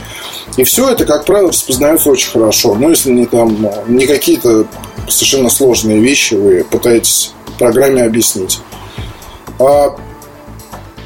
И 0.57 0.65
все 0.65 0.91
это, 0.91 1.07
как 1.07 1.25
правило, 1.25 1.49
распознается 1.49 2.11
очень 2.11 2.31
хорошо. 2.31 2.75
Но 2.75 2.91
если 2.91 3.11
не 3.11 3.27
там 3.27 3.69
не 3.89 4.07
какие-то 4.07 4.67
совершенно 5.09 5.51
сложные 5.51 5.99
вещи 5.99 6.35
вы 6.35 6.65
пытаетесь 6.65 7.33
программе 7.61 8.03
объяснить. 8.03 8.59
А 9.59 9.95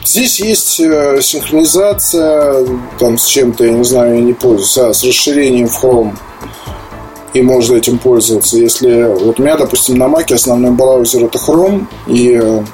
Здесь 0.07 0.39
есть 0.39 0.81
э, 0.81 1.21
синхронизация 1.23 2.67
там, 2.99 3.17
с 3.17 3.25
чем-то, 3.25 3.65
я 3.65 3.71
не 3.71 3.85
знаю, 3.85 4.17
я 4.17 4.21
не 4.21 4.35
пользуюсь, 4.35 4.77
а, 4.77 4.93
с 4.93 5.03
расширением 5.03 5.67
в 5.67 5.83
Chrome 5.83 6.15
и 7.35 7.43
можно 7.43 7.77
этим 7.77 7.99
пользоваться. 7.99 8.57
Если 8.57 9.03
вот 9.03 9.39
у 9.39 9.43
меня, 9.43 9.57
допустим, 9.57 9.99
на 9.99 10.09
Маке 10.09 10.37
основной 10.37 10.71
браузер 10.71 11.25
это 11.25 11.39
Chrome, 11.39 11.87
и 12.07 12.41
э, 12.41 12.65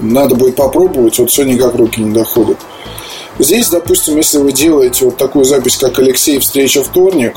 надо 0.00 0.34
будет 0.34 0.56
попробовать, 0.56 1.18
вот 1.18 1.30
все 1.30 1.44
никак 1.44 1.74
руки 1.74 2.00
не 2.00 2.12
доходят. 2.12 2.56
Здесь, 3.38 3.68
допустим, 3.68 4.16
если 4.16 4.38
вы 4.38 4.52
делаете 4.52 5.04
вот 5.04 5.18
такую 5.18 5.44
запись, 5.44 5.76
как 5.76 5.98
Алексей 5.98 6.38
встреча 6.40 6.82
вторник, 6.82 7.36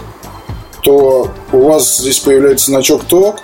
то 0.82 1.30
у 1.52 1.58
вас 1.60 1.98
здесь 1.98 2.20
появляется 2.20 2.68
значок 2.68 3.04
ТОК, 3.04 3.42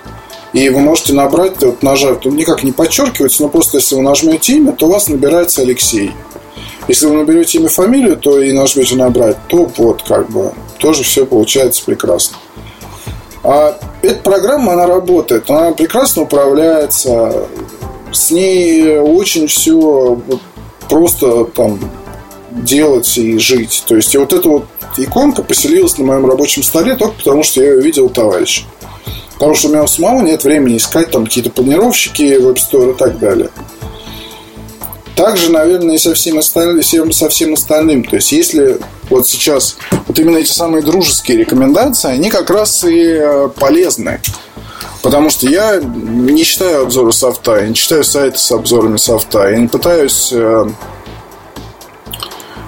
и 0.54 0.68
вы 0.70 0.80
можете 0.80 1.12
набрать, 1.12 1.62
вот 1.62 1.82
нажав, 1.82 2.18
тут 2.20 2.32
никак 2.32 2.64
не 2.64 2.72
подчеркивается, 2.72 3.42
но 3.42 3.50
просто 3.50 3.76
если 3.76 3.94
вы 3.94 4.02
нажмете 4.02 4.56
имя, 4.56 4.72
то 4.72 4.86
у 4.86 4.90
вас 4.90 5.08
набирается 5.08 5.60
Алексей. 5.60 6.12
Если 6.88 7.06
вы 7.06 7.16
наберете 7.16 7.58
имя, 7.58 7.68
фамилию, 7.68 8.16
то 8.16 8.40
и 8.40 8.52
нажмете 8.52 8.96
набрать, 8.96 9.36
то 9.48 9.70
вот 9.76 10.02
как 10.02 10.30
бы 10.30 10.52
тоже 10.78 11.02
все 11.02 11.26
получается 11.26 11.82
прекрасно. 11.84 12.36
А 13.44 13.78
эта 14.02 14.20
программа, 14.20 14.72
она 14.72 14.86
работает, 14.86 15.48
она 15.50 15.72
прекрасно 15.72 16.22
управляется, 16.22 17.48
с 18.12 18.30
ней 18.30 18.98
очень 18.98 19.46
все 19.46 20.20
просто 20.88 21.44
там 21.44 21.78
делать 22.50 23.16
и 23.18 23.38
жить. 23.38 23.84
То 23.86 23.96
есть 23.96 24.14
и 24.14 24.18
вот 24.18 24.32
эта 24.32 24.48
вот 24.48 24.64
иконка 24.96 25.42
поселилась 25.42 25.98
на 25.98 26.04
моем 26.04 26.26
рабочем 26.26 26.62
столе 26.62 26.96
только 26.96 27.16
потому, 27.16 27.42
что 27.42 27.62
я 27.62 27.74
ее 27.74 27.80
видел 27.80 28.06
у 28.06 28.08
товарища. 28.08 28.64
Потому 29.34 29.54
что 29.54 29.68
у 29.68 29.70
меня 29.70 29.84
у 29.84 29.86
самого 29.86 30.22
нет 30.22 30.42
времени 30.42 30.78
искать 30.78 31.10
там 31.10 31.24
какие-то 31.24 31.50
планировщики, 31.50 32.38
веб-стор 32.38 32.90
и 32.90 32.94
так 32.94 33.18
далее. 33.18 33.50
Также, 35.18 35.50
наверное, 35.50 35.96
и 35.96 35.98
со 35.98 36.14
всем, 36.14 36.38
остальным, 36.38 36.80
со 37.10 37.28
всем 37.28 37.54
остальным. 37.54 38.04
То 38.04 38.14
есть, 38.14 38.30
если 38.30 38.78
вот 39.10 39.26
сейчас 39.26 39.76
вот 40.06 40.16
именно 40.16 40.36
эти 40.36 40.52
самые 40.52 40.80
дружеские 40.80 41.38
рекомендации, 41.38 42.12
они 42.12 42.30
как 42.30 42.50
раз 42.50 42.84
и 42.84 43.18
э, 43.18 43.48
полезны. 43.58 44.20
Потому 45.02 45.28
что 45.30 45.48
я 45.48 45.80
не 45.80 46.44
читаю 46.44 46.82
обзоры 46.82 47.10
софта, 47.10 47.56
я 47.56 47.66
не 47.66 47.74
читаю 47.74 48.04
сайты 48.04 48.38
с 48.38 48.52
обзорами 48.52 48.96
софта, 48.96 49.50
я 49.50 49.56
не 49.56 49.66
пытаюсь 49.66 50.30
э, 50.32 50.66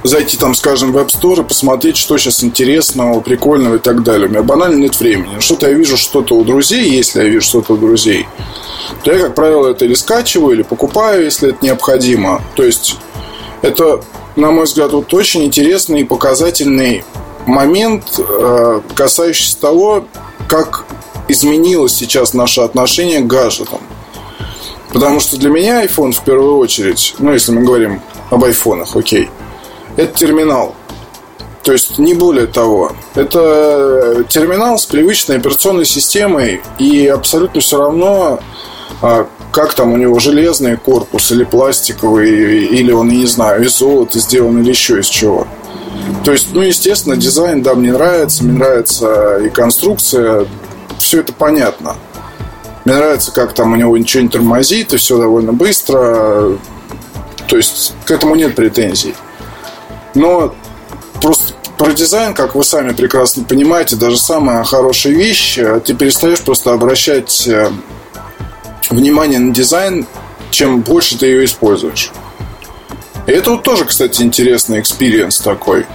зайти 0.02 0.36
там, 0.36 0.54
скажем, 0.54 0.92
в 0.92 0.98
App 0.98 1.08
Store 1.08 1.40
и 1.40 1.44
посмотреть, 1.44 1.96
что 1.96 2.16
сейчас 2.18 2.42
интересного, 2.42 3.20
прикольного 3.20 3.76
и 3.76 3.78
так 3.78 4.02
далее. 4.02 4.28
У 4.28 4.30
меня 4.30 4.42
банально 4.42 4.76
нет 4.76 4.98
времени. 4.98 5.40
Что-то 5.40 5.68
я 5.68 5.74
вижу 5.74 5.96
что-то 5.96 6.36
у 6.36 6.44
друзей, 6.44 6.90
если 6.90 7.22
я 7.22 7.28
вижу 7.28 7.46
что-то 7.46 7.74
у 7.74 7.76
друзей, 7.76 8.26
то 9.02 9.12
я, 9.12 9.18
как 9.18 9.34
правило, 9.34 9.68
это 9.68 9.84
или 9.84 9.94
скачиваю, 9.94 10.54
или 10.54 10.62
покупаю, 10.62 11.24
если 11.24 11.50
это 11.50 11.64
необходимо. 11.64 12.42
То 12.54 12.62
есть, 12.62 12.96
это, 13.62 14.02
на 14.36 14.50
мой 14.50 14.64
взгляд, 14.64 14.92
вот 14.92 15.12
очень 15.12 15.44
интересный 15.44 16.02
и 16.02 16.04
показательный 16.04 17.04
момент, 17.46 18.18
э, 18.18 18.80
касающийся 18.94 19.58
того, 19.60 20.04
как 20.48 20.84
изменилось 21.28 21.94
сейчас 21.94 22.34
наше 22.34 22.62
отношение 22.62 23.20
к 23.20 23.26
гаджетам. 23.26 23.80
Потому 24.92 25.20
что 25.20 25.36
для 25.36 25.50
меня 25.50 25.84
iPhone 25.84 26.12
в 26.12 26.20
первую 26.24 26.56
очередь, 26.56 27.14
ну, 27.18 27.32
если 27.32 27.52
мы 27.52 27.62
говорим 27.62 28.02
об 28.30 28.42
айфонах, 28.44 28.96
окей, 28.96 29.30
это 29.96 30.18
терминал. 30.18 30.74
То 31.62 31.72
есть 31.72 31.98
не 31.98 32.14
более 32.14 32.46
того. 32.46 32.92
Это 33.14 34.24
терминал 34.28 34.78
с 34.78 34.86
привычной 34.86 35.36
операционной 35.36 35.84
системой 35.84 36.62
и 36.78 37.06
абсолютно 37.06 37.60
все 37.60 37.78
равно, 37.78 38.40
а, 39.02 39.26
как 39.52 39.74
там 39.74 39.92
у 39.92 39.96
него 39.96 40.18
железный 40.18 40.76
корпус 40.76 41.30
или 41.32 41.44
пластиковый, 41.44 42.64
или 42.66 42.92
он, 42.92 43.08
не 43.08 43.26
знаю, 43.26 43.64
из 43.64 43.76
золота 43.76 44.18
сделан 44.18 44.62
или 44.62 44.70
еще 44.70 45.00
из 45.00 45.06
чего. 45.06 45.46
То 46.24 46.32
есть, 46.32 46.48
ну, 46.52 46.62
естественно, 46.62 47.16
дизайн, 47.16 47.62
да, 47.62 47.74
мне 47.74 47.92
нравится, 47.92 48.44
мне 48.44 48.58
нравится 48.58 49.38
и 49.38 49.50
конструкция, 49.50 50.46
все 50.98 51.20
это 51.20 51.32
понятно. 51.32 51.96
Мне 52.84 52.94
нравится, 52.94 53.32
как 53.32 53.52
там 53.52 53.72
у 53.72 53.76
него 53.76 53.96
ничего 53.96 54.22
не 54.22 54.28
тормозит, 54.28 54.94
и 54.94 54.96
все 54.96 55.18
довольно 55.18 55.52
быстро. 55.52 56.58
То 57.46 57.56
есть, 57.56 57.92
к 58.06 58.10
этому 58.10 58.34
нет 58.34 58.54
претензий. 58.54 59.14
Но 60.14 60.54
просто 61.20 61.54
про 61.78 61.92
дизайн, 61.92 62.34
как 62.34 62.54
вы 62.54 62.64
сами 62.64 62.92
прекрасно 62.92 63.44
понимаете, 63.44 63.96
даже 63.96 64.18
самая 64.18 64.64
хорошая 64.64 65.14
вещь, 65.14 65.58
э, 65.58 65.80
ты 65.84 65.94
перестаешь 65.94 66.40
просто 66.40 66.72
обращать 66.72 67.46
э, 67.48 67.70
внимание 68.90 69.38
на 69.38 69.54
дизайн, 69.54 70.06
чем 70.50 70.80
больше 70.80 71.18
ты 71.18 71.26
ее 71.26 71.44
используешь. 71.44 72.12
И 73.26 73.30
это 73.32 73.52
вот 73.52 73.62
тоже, 73.62 73.84
кстати, 73.84 74.22
интересный 74.22 74.80
experience 74.80 75.38
такой. 75.38 75.86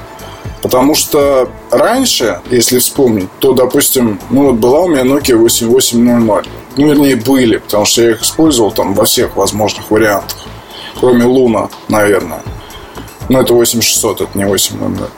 Потому 0.61 0.95
что 0.95 1.51
раньше, 1.69 2.41
если 2.49 2.79
вспомнить, 2.79 3.29
то, 3.39 3.53
допустим, 3.53 4.19
ну 4.31 4.45
вот 4.45 4.55
была 4.55 4.81
у 4.81 4.87
меня 4.87 5.03
Nokia 5.03 5.35
8800. 5.35 6.47
Ну, 6.77 6.87
вернее, 6.87 7.15
были, 7.15 7.57
потому 7.57 7.85
что 7.85 8.01
я 8.01 8.11
их 8.11 8.23
использовал 8.23 8.71
там 8.71 8.95
во 8.95 9.05
всех 9.05 9.35
возможных 9.35 9.91
вариантах. 9.91 10.37
Кроме 10.99 11.25
Луна, 11.25 11.69
наверное. 11.87 12.41
Но 13.29 13.41
это 13.41 13.53
8600, 13.53 14.21
это 14.21 14.37
не 14.37 14.45
800. 14.45 15.09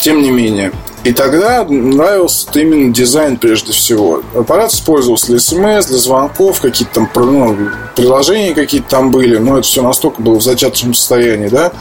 Тем 0.00 0.20
не 0.20 0.30
менее. 0.30 0.72
И 1.04 1.12
тогда 1.12 1.64
нравился 1.64 2.48
именно 2.54 2.92
дизайн 2.92 3.36
прежде 3.36 3.72
всего. 3.72 4.22
Аппарат 4.34 4.72
использовался 4.72 5.26
для 5.28 5.40
смс, 5.40 5.86
для 5.86 5.98
звонков, 5.98 6.60
какие-то 6.60 6.94
там 6.94 7.10
ну, 7.14 7.56
приложения 7.96 8.54
какие-то 8.54 8.88
там 8.88 9.10
были, 9.10 9.38
но 9.38 9.58
это 9.58 9.66
все 9.66 9.82
настолько 9.82 10.22
было 10.22 10.36
в 10.36 10.42
зачаточном 10.42 10.94
состоянии, 10.94 11.48
да. 11.48 11.72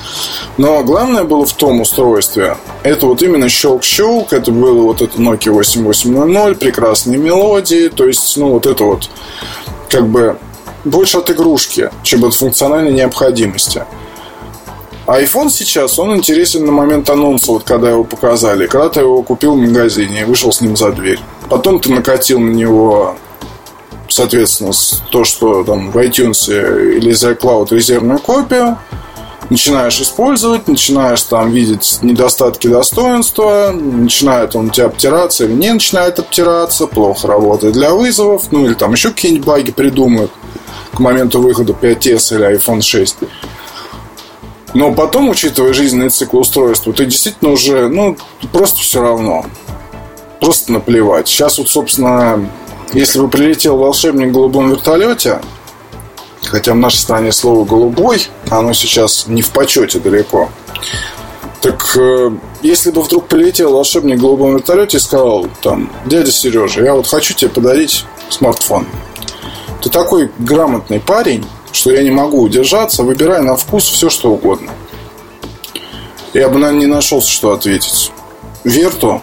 Но 0.58 0.84
главное 0.84 1.24
было 1.24 1.46
в 1.46 1.54
том 1.54 1.82
устройстве, 1.82 2.58
это 2.84 3.06
вот 3.06 3.22
именно 3.22 3.46
щелк-щелк, 3.46 4.34
это 4.34 4.52
было 4.52 4.82
вот 4.82 5.02
это 5.02 5.20
Nokia 5.20 5.52
8800, 5.52 6.60
прекрасные 6.60 7.20
мелодии, 7.20 7.90
то 7.90 8.08
есть, 8.08 8.38
ну, 8.38 8.50
вот 8.50 8.66
это 8.66 8.84
вот 8.84 9.10
как 9.90 10.08
бы 10.08 10.38
больше 10.84 11.20
от 11.20 11.30
игрушки, 11.30 11.92
чем 12.02 12.24
от 12.26 12.34
функциональной 12.34 12.92
необходимости. 12.92 13.84
IPhone 15.08 15.50
сейчас, 15.50 15.98
он 16.00 16.16
интересен 16.16 16.66
на 16.66 16.72
момент 16.72 17.10
анонса, 17.10 17.52
вот 17.52 17.64
когда 17.64 17.90
его 17.90 18.04
показали. 18.04 18.68
Когда 18.68 18.90
ты 18.90 19.00
его 19.02 19.24
купил 19.24 19.56
в 19.56 19.58
магазине 19.58 20.22
и 20.22 20.24
вышел 20.24 20.52
с 20.52 20.62
ним 20.62 20.76
за 20.78 20.92
дверь. 20.92 21.20
Потом 21.50 21.80
ты 21.80 21.92
накатил 21.92 22.40
на 22.40 22.52
него, 22.52 23.16
соответственно, 24.08 24.72
то, 25.12 25.24
что 25.24 25.64
там 25.64 25.92
в 25.92 25.98
iTunes 25.98 26.98
или 26.98 27.12
за 27.12 27.32
iCloud 27.32 27.74
резервную 27.74 28.20
копию 28.20 28.78
начинаешь 29.50 30.00
использовать, 30.00 30.70
начинаешь 30.70 31.22
там 31.24 31.52
видеть 31.52 32.00
недостатки 32.02 32.68
достоинства, 32.68 33.72
начинает 33.74 34.56
он 34.56 34.70
тебя 34.70 34.86
обтираться 34.86 35.44
или 35.44 35.52
не 35.52 35.74
начинает 35.74 36.20
обтираться, 36.20 36.88
плохо 36.88 37.28
работает 37.28 37.74
для 37.74 37.92
вызовов, 37.92 38.44
ну 38.52 38.66
или 38.66 38.76
там 38.76 38.94
еще 38.94 39.10
какие-нибудь 39.10 39.46
баги 39.46 39.72
придумают 39.72 40.32
к 40.94 41.00
моменту 41.00 41.42
выхода 41.42 41.74
5s 41.74 42.36
или 42.36 42.58
iPhone 42.58 42.82
6. 42.82 43.18
Но 44.74 44.94
потом, 44.94 45.30
учитывая 45.30 45.74
жизненный 45.74 46.10
цикл 46.10 46.40
устройства, 46.40 46.94
ты 46.94 47.06
действительно 47.06 47.52
уже, 47.52 47.90
ну, 47.90 48.18
просто 48.52 48.80
все 48.80 49.02
равно. 49.02 49.46
Просто 50.40 50.72
наплевать. 50.72 51.28
Сейчас 51.28 51.58
вот, 51.58 51.70
собственно, 51.70 52.50
если 52.94 53.20
бы 53.20 53.28
прилетел 53.28 53.78
волшебник 53.78 54.30
в 54.30 54.32
голубом 54.32 54.70
вертолете, 54.70 55.40
Хотя 56.44 56.74
в 56.74 56.78
нашей 56.78 56.98
стране 56.98 57.32
слово 57.32 57.66
«голубой», 57.66 58.28
оно 58.50 58.74
сейчас 58.74 59.28
не 59.28 59.42
в 59.42 59.52
почете 59.52 60.00
далеко. 60.00 60.50
Так 61.62 61.96
э, 61.96 62.32
если 62.64 62.92
бы 62.92 63.04
вдруг 63.04 63.28
прилетел 63.28 63.74
волшебник 63.74 64.18
в 64.18 64.22
голубом 64.22 64.56
вертолете 64.56 64.98
и 64.98 65.00
сказал, 65.00 65.48
там, 65.62 65.92
дядя 66.06 66.32
Сережа, 66.32 66.84
я 66.84 66.96
вот 66.96 67.08
хочу 67.08 67.36
тебе 67.36 67.52
подарить 67.52 68.06
смартфон. 68.30 68.88
Ты 69.82 69.90
такой 69.90 70.32
грамотный 70.40 71.00
парень, 71.00 71.46
что 71.72 71.92
я 71.92 72.04
не 72.04 72.12
могу 72.12 72.42
удержаться, 72.42 73.04
выбирай 73.04 73.42
на 73.42 73.56
вкус 73.56 73.88
все, 73.88 74.10
что 74.10 74.32
угодно. 74.32 74.72
Я 76.34 76.50
бы, 76.50 76.60
наверное, 76.60 76.82
не 76.82 76.86
нашелся, 76.88 77.30
что 77.30 77.52
ответить. 77.52 78.12
Верту? 78.64 79.22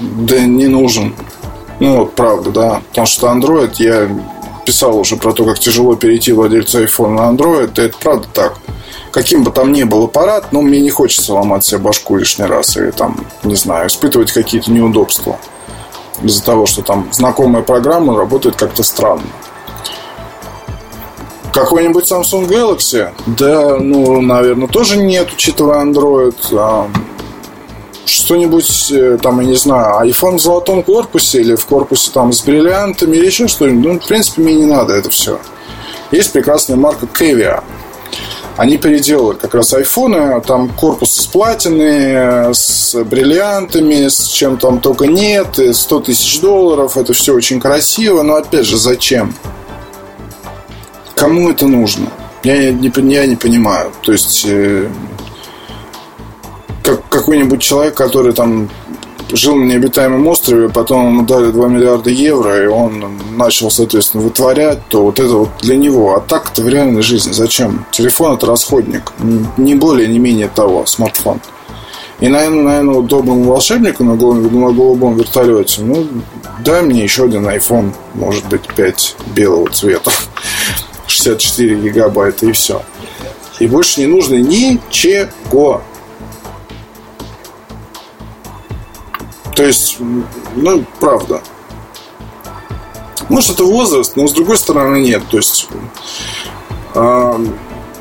Да 0.00 0.38
не 0.40 0.68
нужен. 0.68 1.14
Ну, 1.80 1.98
вот 1.98 2.14
правда, 2.14 2.50
да. 2.50 2.82
Потому 2.90 3.06
что 3.06 3.26
Android 3.28 3.74
я 3.78 4.08
писал 4.64 4.98
уже 4.98 5.16
про 5.16 5.32
то, 5.32 5.44
как 5.44 5.58
тяжело 5.58 5.96
перейти 5.96 6.32
владельцу 6.32 6.84
iPhone 6.84 7.10
на 7.10 7.30
Android, 7.30 7.80
это 7.80 7.96
правда 7.98 8.26
так. 8.32 8.58
Каким 9.12 9.44
бы 9.44 9.50
там 9.50 9.72
ни 9.72 9.84
был 9.84 10.04
аппарат, 10.04 10.52
но 10.52 10.60
мне 10.60 10.80
не 10.80 10.90
хочется 10.90 11.32
ломать 11.32 11.64
себе 11.64 11.78
башку 11.78 12.16
лишний 12.16 12.44
раз 12.44 12.76
или 12.76 12.90
там, 12.90 13.26
не 13.44 13.54
знаю, 13.54 13.88
испытывать 13.88 14.32
какие-то 14.32 14.70
неудобства 14.70 15.38
из-за 16.22 16.44
того, 16.44 16.66
что 16.66 16.82
там 16.82 17.08
знакомая 17.12 17.62
программа 17.62 18.16
работает 18.16 18.56
как-то 18.56 18.82
странно. 18.82 19.22
Какой-нибудь 21.56 22.04
Samsung 22.04 22.46
Galaxy? 22.46 23.08
Да, 23.24 23.78
ну, 23.78 24.20
наверное, 24.20 24.68
тоже 24.68 24.98
нет, 24.98 25.28
учитывая 25.32 25.86
Android. 25.86 26.36
А, 26.52 26.86
что-нибудь, 28.04 28.92
э, 28.92 29.16
там, 29.22 29.40
я 29.40 29.46
не 29.46 29.56
знаю, 29.56 30.06
iPhone 30.06 30.36
в 30.36 30.42
золотом 30.42 30.82
корпусе 30.82 31.40
или 31.40 31.54
в 31.54 31.64
корпусе 31.64 32.10
там 32.12 32.34
с 32.34 32.42
бриллиантами 32.42 33.16
или 33.16 33.24
еще 33.24 33.48
что-нибудь, 33.48 33.84
ну, 33.86 33.98
в 33.98 34.06
принципе, 34.06 34.42
мне 34.42 34.52
не 34.52 34.66
надо 34.66 34.92
это 34.92 35.08
все. 35.08 35.40
Есть 36.10 36.30
прекрасная 36.32 36.76
марка 36.76 37.06
Kevia. 37.06 37.64
Они 38.58 38.76
переделали 38.76 39.38
как 39.38 39.54
раз 39.54 39.72
айфоны, 39.72 40.38
там 40.46 40.68
корпус 40.68 41.18
из 41.18 41.26
платины, 41.26 42.52
с 42.52 42.94
бриллиантами, 43.02 44.08
с 44.08 44.26
чем 44.26 44.58
там 44.58 44.78
только 44.78 45.06
нет, 45.06 45.58
100 45.72 46.00
тысяч 46.00 46.38
долларов, 46.42 46.98
это 46.98 47.14
все 47.14 47.32
очень 47.32 47.60
красиво, 47.60 48.20
но 48.20 48.34
опять 48.34 48.66
же, 48.66 48.76
зачем? 48.76 49.34
Кому 51.16 51.50
это 51.50 51.66
нужно? 51.66 52.10
Я 52.44 52.70
не, 52.72 52.92
я 53.12 53.26
не 53.26 53.36
понимаю. 53.36 53.90
То 54.02 54.12
есть, 54.12 54.44
э, 54.46 54.88
как 56.82 57.08
какой-нибудь 57.08 57.60
человек, 57.60 57.94
который 57.94 58.32
там 58.32 58.68
жил 59.32 59.56
на 59.56 59.64
необитаемом 59.64 60.26
острове, 60.28 60.68
потом 60.68 61.06
ему 61.06 61.22
дали 61.22 61.50
2 61.50 61.68
миллиарда 61.68 62.10
евро, 62.10 62.62
и 62.62 62.66
он 62.66 63.18
начал, 63.34 63.70
соответственно, 63.70 64.22
вытворять, 64.22 64.86
то 64.88 65.02
вот 65.04 65.18
это 65.18 65.34
вот 65.34 65.48
для 65.62 65.76
него. 65.76 66.14
А 66.14 66.20
так 66.20 66.50
это 66.52 66.62
в 66.62 66.68
реальной 66.68 67.02
жизни. 67.02 67.32
Зачем? 67.32 67.86
Телефон 67.90 68.34
это 68.34 68.46
расходник. 68.46 69.12
Не 69.56 69.74
более, 69.74 70.08
не 70.08 70.18
менее 70.18 70.48
того, 70.48 70.84
смартфон. 70.84 71.40
И, 72.20 72.28
наверное, 72.28 72.62
наверное 72.62 72.94
вот 72.94 73.12
волшебнику 73.12 74.04
на 74.04 74.16
голубом, 74.16 74.60
на 74.60 74.72
голубом 74.72 75.16
вертолете, 75.16 75.82
ну, 75.82 76.06
дай 76.64 76.82
мне 76.82 77.02
еще 77.02 77.24
один 77.24 77.46
iPhone, 77.46 77.92
может 78.14 78.46
быть, 78.48 78.62
5 78.74 79.16
белого 79.34 79.68
цвета, 79.70 80.10
64 81.06 81.76
гигабайта 81.80 82.46
и 82.46 82.52
все. 82.52 82.82
И 83.58 83.66
больше 83.66 84.00
не 84.00 84.06
нужно 84.06 84.34
ничего. 84.36 85.82
То 89.54 89.64
есть, 89.64 89.96
ну, 90.54 90.84
правда. 91.00 91.40
Может, 93.28 93.52
это 93.52 93.64
возраст, 93.64 94.14
но 94.14 94.28
с 94.28 94.32
другой 94.32 94.58
стороны 94.58 94.98
нет. 94.98 95.22
То 95.30 95.38
есть, 95.38 95.68
э, 96.94 97.46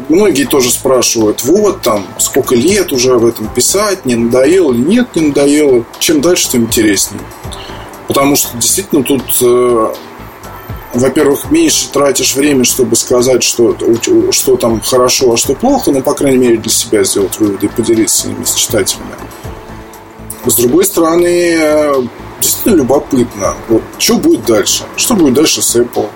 многие 0.10 0.44
тоже 0.44 0.70
спрашивают, 0.70 1.44
вот 1.46 1.82
там, 1.82 2.06
сколько 2.20 2.56
лет 2.56 2.92
уже 2.92 3.18
в 3.18 3.26
этом 3.26 3.48
писать, 3.48 4.06
не 4.06 4.16
надоело 4.16 4.74
или 4.74 4.82
нет, 4.82 5.16
не 5.16 5.28
надоело. 5.28 5.86
Чем 6.00 6.20
дальше, 6.22 6.50
тем 6.50 6.64
интереснее. 6.64 7.24
Потому 8.08 8.36
что 8.36 8.56
действительно 8.58 9.04
тут, 9.04 9.24
э, 9.42 9.94
во-первых, 10.96 11.52
меньше 11.52 11.90
тратишь 11.90 12.36
время, 12.36 12.64
чтобы 12.64 12.96
сказать, 12.96 13.44
что, 13.44 13.76
что 14.32 14.56
там 14.56 14.82
хорошо, 14.82 15.34
а 15.34 15.38
что 15.38 15.54
плохо, 15.54 15.92
но, 15.92 16.02
по 16.02 16.14
крайней 16.14 16.38
мере, 16.38 16.58
для 16.58 16.72
себя 16.72 17.04
сделать 17.04 17.38
выводы 17.40 17.66
и 17.66 17.70
поделиться 17.70 18.30
ими 18.30 18.46
с 18.46 18.54
читателями. 18.54 19.12
С 20.46 20.56
другой 20.56 20.86
стороны, 20.86 21.58
э, 21.60 21.94
действительно 22.40 22.76
любопытно. 22.76 23.56
Вот, 23.68 23.82
что 23.98 24.18
будет 24.18 24.46
дальше? 24.46 24.84
Что 24.96 25.16
будет 25.16 25.34
дальше 25.34 25.62
с 25.62 25.76
Apple? 25.76 26.08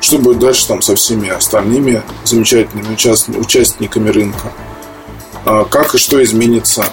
Что 0.00 0.18
будет 0.18 0.38
дальше 0.38 0.66
там 0.66 0.80
со 0.80 0.96
всеми 0.96 1.28
остальными 1.28 2.02
замечательными 2.24 2.94
участниками 3.38 4.08
рынка? 4.08 4.52
А 5.44 5.64
как 5.64 5.94
и 5.94 5.98
что 5.98 6.22
изменится? 6.22 6.86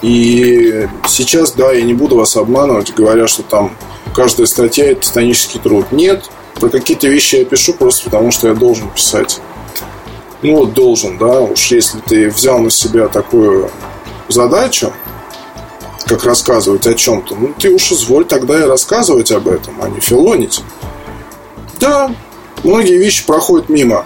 И 0.00 0.88
сейчас, 1.06 1.52
да, 1.52 1.72
я 1.72 1.82
не 1.82 1.94
буду 1.94 2.16
вас 2.16 2.36
обманывать, 2.36 2.94
говоря, 2.94 3.26
что 3.26 3.42
там 3.42 3.72
каждая 4.14 4.46
статья– 4.46 4.86
это 4.92 5.02
титанический 5.02 5.60
труд. 5.60 5.92
Нет, 5.92 6.24
про 6.54 6.68
какие-то 6.68 7.08
вещи 7.08 7.36
я 7.36 7.44
пишу 7.44 7.74
просто 7.74 8.04
потому, 8.04 8.30
что 8.30 8.48
я 8.48 8.54
должен 8.54 8.88
писать. 8.90 9.40
Ну 10.42 10.56
вот 10.56 10.74
должен, 10.74 11.18
да, 11.18 11.40
уж 11.40 11.70
если 11.70 11.98
ты 12.00 12.28
взял 12.28 12.58
на 12.58 12.70
себя 12.70 13.08
такую 13.08 13.70
задачу, 14.28 14.92
как 16.06 16.24
рассказывать 16.24 16.86
о 16.86 16.94
чем-то, 16.94 17.36
ну 17.36 17.54
ты 17.58 17.70
уж 17.70 17.92
изволь 17.92 18.24
тогда 18.24 18.58
и 18.58 18.66
рассказывать 18.66 19.30
об 19.30 19.48
этом, 19.48 19.74
а 19.80 19.88
не 19.88 20.00
филонить. 20.00 20.60
Да, 21.78 22.14
многие 22.64 22.98
вещи 22.98 23.24
проходят 23.24 23.68
мимо. 23.68 24.04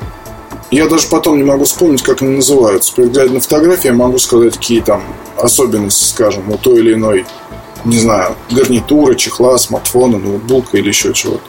Я 0.71 0.88
даже 0.88 1.07
потом 1.09 1.38
не 1.38 1.45
могу 1.45 1.64
вспомнить, 1.64 2.03
как 2.03 2.23
они 2.23 2.37
называются. 2.37 2.92
При 2.95 3.05
на 3.05 3.40
фотографии 3.40 3.87
я 3.87 3.95
могу 3.95 4.19
сказать, 4.19 4.57
какие 4.57 4.81
там 4.81 5.03
особенности, 5.37 6.05
скажем, 6.05 6.51
у 6.51 6.59
той 6.59 6.81
или 6.81 6.95
иной, 6.95 7.25
не 7.85 7.99
знаю, 7.99 8.35
гарнитуры, 8.51 9.17
чехла, 9.17 9.59
смартфона, 9.59 10.19
ноутбука 10.19 10.77
или 10.77 10.89
еще 10.89 11.12
чего-то. 11.12 11.45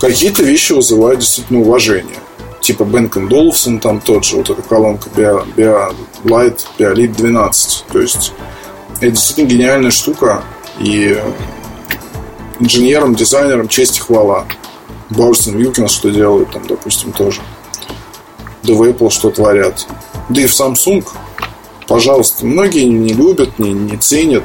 Какие-то 0.00 0.42
вещи 0.42 0.72
вызывают 0.72 1.20
действительно 1.20 1.60
уважение. 1.60 2.18
Типа 2.60 2.84
Бенк 2.84 3.16
Долфсон, 3.28 3.78
там 3.78 4.00
тот 4.00 4.24
же, 4.24 4.36
вот 4.36 4.50
эта 4.50 4.62
колонка 4.62 5.08
Bio, 5.14 5.46
Bio 5.54 5.94
Light, 6.24 6.60
Biolite 6.78 7.14
12. 7.14 7.84
То 7.92 8.00
есть 8.00 8.32
это 8.96 9.10
действительно 9.10 9.48
гениальная 9.48 9.90
штука. 9.90 10.42
И 10.80 11.18
инженерам, 12.60 13.14
дизайнерам 13.14 13.68
честь 13.68 13.98
и 13.98 14.00
хвала. 14.00 14.46
Борстон 15.10 15.56
Вилкинс 15.56 15.92
что 15.92 16.10
делают 16.10 16.50
там, 16.50 16.66
допустим, 16.66 17.12
тоже. 17.12 17.40
Да 18.62 18.74
в 18.74 18.82
Apple 18.82 19.10
что 19.10 19.30
творят. 19.30 19.86
Да 20.28 20.40
и 20.40 20.46
в 20.46 20.52
Samsung, 20.52 21.06
пожалуйста, 21.86 22.46
многие 22.46 22.84
не 22.84 23.12
любят, 23.12 23.58
не, 23.58 23.72
не 23.72 23.96
ценят. 23.98 24.44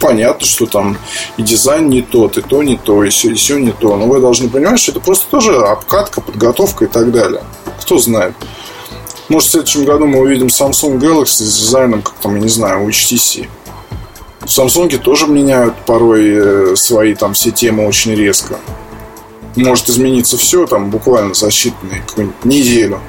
Понятно, 0.00 0.46
что 0.46 0.66
там 0.66 0.98
и 1.36 1.42
дизайн 1.42 1.88
не 1.88 2.02
тот, 2.02 2.38
и 2.38 2.42
то 2.42 2.62
не 2.62 2.76
то, 2.76 3.02
и 3.02 3.08
все, 3.08 3.30
и 3.30 3.34
все 3.34 3.58
не 3.58 3.72
то. 3.72 3.96
Но 3.96 4.06
вы 4.06 4.20
должны 4.20 4.48
понимать, 4.48 4.78
что 4.78 4.92
это 4.92 5.00
просто 5.00 5.26
тоже 5.30 5.56
обкатка, 5.56 6.20
подготовка 6.20 6.84
и 6.84 6.88
так 6.88 7.10
далее. 7.12 7.42
Кто 7.80 7.98
знает. 7.98 8.34
Может, 9.28 9.48
в 9.48 9.52
следующем 9.52 9.84
году 9.84 10.06
мы 10.06 10.20
увидим 10.20 10.46
Samsung 10.46 11.00
Galaxy 11.00 11.44
с 11.44 11.58
дизайном, 11.60 12.02
как 12.02 12.14
там, 12.14 12.36
я 12.36 12.42
не 12.42 12.48
знаю, 12.48 12.84
у 12.84 12.88
HTC. 12.88 13.48
В 14.40 14.46
Samsung 14.46 14.96
тоже 14.98 15.26
меняют 15.26 15.74
порой 15.84 16.72
э, 16.72 16.76
свои 16.76 17.14
там 17.14 17.34
все 17.34 17.50
темы 17.50 17.88
очень 17.88 18.14
резко. 18.14 18.58
Может 19.56 19.88
измениться 19.88 20.36
все 20.36 20.66
там 20.66 20.90
буквально 20.90 21.34
за 21.34 21.48
считанные 21.48 22.02
какую-нибудь 22.06 22.44
неделю. 22.44 23.00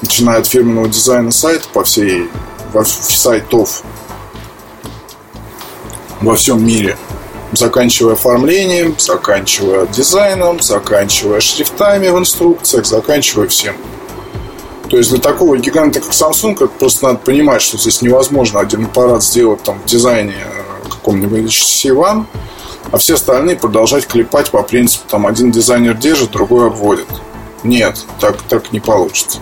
Начиная 0.00 0.38
от 0.38 0.46
фирменного 0.46 0.88
дизайна 0.88 1.32
сайта 1.32 1.68
по 1.72 1.84
всей 1.84 2.30
сайтов 2.84 3.82
во 6.20 6.34
всем 6.34 6.64
мире. 6.64 6.96
Заканчивая 7.52 8.14
оформлением, 8.14 8.94
заканчивая 8.98 9.86
дизайном, 9.86 10.60
заканчивая 10.60 11.40
шрифтами 11.40 12.08
в 12.08 12.18
инструкциях, 12.18 12.84
заканчивая 12.86 13.48
всем. 13.48 13.74
То 14.90 14.96
есть 14.96 15.10
для 15.10 15.18
такого 15.18 15.56
гиганта, 15.58 16.00
как 16.00 16.10
Samsung, 16.10 16.54
это 16.54 16.68
просто 16.68 17.06
надо 17.06 17.18
понимать, 17.18 17.62
что 17.62 17.78
здесь 17.78 18.00
невозможно 18.02 18.60
один 18.60 18.86
аппарат 18.86 19.22
сделать 19.22 19.62
там 19.62 19.78
в 19.80 19.84
дизайне 19.84 20.34
э, 20.34 20.88
каком-нибудь 20.88 21.40
HTC 21.40 21.94
One, 21.94 22.24
а 22.90 22.96
все 22.96 23.14
остальные 23.14 23.56
продолжать 23.56 24.06
клепать 24.06 24.50
по 24.50 24.62
принципу, 24.62 25.04
там 25.08 25.26
один 25.26 25.50
дизайнер 25.50 25.94
держит, 25.94 26.30
другой 26.30 26.68
обводит. 26.68 27.08
Нет, 27.62 27.98
так, 28.20 28.40
так 28.42 28.72
не 28.72 28.80
получится. 28.80 29.40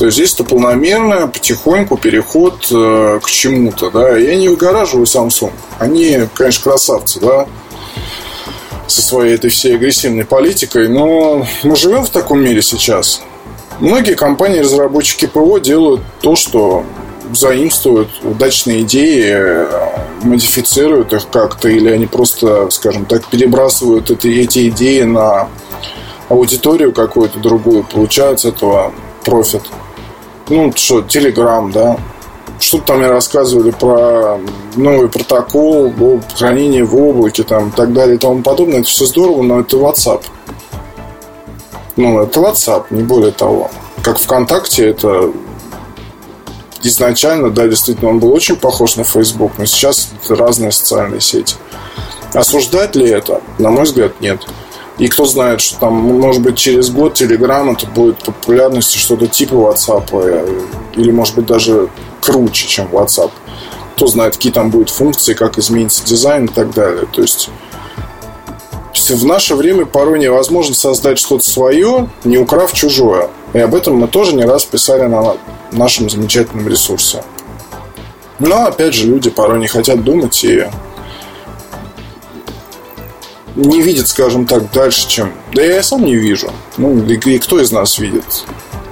То 0.00 0.06
есть 0.06 0.16
здесь 0.16 0.32
это 0.32 0.44
полномерно, 0.44 1.28
потихоньку 1.28 1.98
переход 1.98 2.66
э, 2.72 3.20
к 3.22 3.28
чему-то, 3.28 3.90
да. 3.90 4.16
Я 4.16 4.34
не 4.34 4.48
выгораживаю 4.48 5.04
Samsung. 5.04 5.52
Они, 5.78 6.20
конечно, 6.32 6.64
красавцы, 6.64 7.20
да, 7.20 7.46
со 8.86 9.02
своей 9.02 9.34
этой 9.34 9.50
всей 9.50 9.74
агрессивной 9.74 10.24
политикой, 10.24 10.88
но 10.88 11.46
мы 11.64 11.76
живем 11.76 12.06
в 12.06 12.08
таком 12.08 12.40
мире 12.42 12.62
сейчас. 12.62 13.20
Многие 13.78 14.14
компании-разработчики 14.14 15.26
ПО 15.26 15.58
делают 15.58 16.00
то, 16.22 16.34
что 16.34 16.86
заимствуют 17.34 18.08
удачные 18.22 18.80
идеи, 18.84 19.66
модифицируют 20.24 21.12
их 21.12 21.28
как-то, 21.28 21.68
или 21.68 21.90
они 21.90 22.06
просто, 22.06 22.70
скажем 22.70 23.04
так, 23.04 23.26
перебрасывают 23.26 24.10
эти, 24.10 24.28
эти 24.28 24.70
идеи 24.70 25.02
на 25.02 25.50
аудиторию 26.30 26.94
какую-то 26.94 27.38
другую, 27.38 27.84
получают 27.84 28.40
с 28.40 28.46
этого 28.46 28.94
профит. 29.26 29.60
Ну, 30.50 30.72
что, 30.74 30.98
Telegram, 30.98 31.72
да, 31.72 31.96
что-то 32.58 32.86
там 32.86 32.98
мне 32.98 33.08
рассказывали 33.08 33.70
про 33.70 34.38
новый 34.76 35.08
протокол, 35.08 35.92
хранение 36.36 36.84
в 36.84 36.94
облаке 36.96 37.42
там, 37.42 37.68
и 37.68 37.72
так 37.72 37.92
далее 37.92 38.16
и 38.16 38.18
тому 38.18 38.42
подобное. 38.42 38.80
Это 38.80 38.88
все 38.88 39.06
здорово, 39.06 39.42
но 39.42 39.60
это 39.60 39.76
WhatsApp. 39.76 40.22
Ну, 41.96 42.20
это 42.20 42.40
WhatsApp, 42.40 42.86
не 42.90 43.02
более 43.02 43.32
того. 43.32 43.70
Как 44.02 44.18
ВКонтакте, 44.18 44.88
это 44.88 45.32
изначально, 46.82 47.50
да, 47.50 47.66
действительно, 47.66 48.10
он 48.10 48.18
был 48.18 48.32
очень 48.32 48.56
похож 48.56 48.96
на 48.96 49.04
Facebook, 49.04 49.52
но 49.56 49.64
сейчас 49.64 50.10
это 50.22 50.34
разные 50.34 50.72
социальные 50.72 51.20
сети. 51.20 51.56
Осуждать 52.34 52.94
ли 52.94 53.08
это? 53.08 53.40
На 53.58 53.70
мой 53.70 53.84
взгляд, 53.84 54.20
нет. 54.20 54.40
И 55.00 55.08
кто 55.08 55.24
знает, 55.24 55.62
что 55.62 55.80
там, 55.80 55.94
может 55.94 56.42
быть, 56.42 56.58
через 56.58 56.90
год 56.90 57.18
Telegram 57.18 57.72
это 57.72 57.86
будет 57.86 58.18
популярностью 58.18 59.00
что-то 59.00 59.26
типа 59.26 59.54
WhatsApp, 59.54 60.04
э, 60.12 60.60
или, 60.94 61.10
может 61.10 61.36
быть, 61.36 61.46
даже 61.46 61.88
круче, 62.20 62.68
чем 62.68 62.86
WhatsApp. 62.88 63.30
Кто 63.96 64.06
знает, 64.08 64.34
какие 64.36 64.52
там 64.52 64.68
будут 64.70 64.90
функции, 64.90 65.32
как 65.32 65.58
изменится 65.58 66.04
дизайн 66.04 66.44
и 66.44 66.48
так 66.48 66.74
далее. 66.74 67.06
То 67.10 67.22
есть 67.22 67.48
в 69.08 69.24
наше 69.24 69.54
время 69.54 69.86
порой 69.86 70.18
невозможно 70.18 70.74
создать 70.74 71.18
что-то 71.18 71.48
свое, 71.48 72.10
не 72.24 72.36
украв 72.36 72.70
чужое. 72.74 73.30
И 73.54 73.58
об 73.58 73.74
этом 73.74 73.96
мы 73.96 74.06
тоже 74.06 74.34
не 74.34 74.44
раз 74.44 74.66
писали 74.66 75.06
на 75.06 75.38
нашем 75.72 76.10
замечательном 76.10 76.68
ресурсе. 76.68 77.24
Но, 78.38 78.66
опять 78.66 78.92
же, 78.92 79.06
люди 79.06 79.30
порой 79.30 79.60
не 79.60 79.66
хотят 79.66 80.04
думать 80.04 80.44
и 80.44 80.66
не 83.60 83.82
видят, 83.82 84.08
скажем 84.08 84.46
так, 84.46 84.70
дальше, 84.72 85.08
чем... 85.08 85.32
Да 85.52 85.62
я 85.62 85.82
сам 85.82 86.04
не 86.04 86.16
вижу. 86.16 86.50
Ну, 86.76 87.04
и, 87.04 87.14
и 87.14 87.38
кто 87.38 87.60
из 87.60 87.70
нас 87.72 87.98
видит 87.98 88.24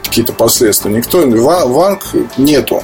какие-то 0.05 0.33
последствия? 0.33 0.93
Никто. 0.93 1.27
Ванг 1.67 2.03
нету. 2.37 2.83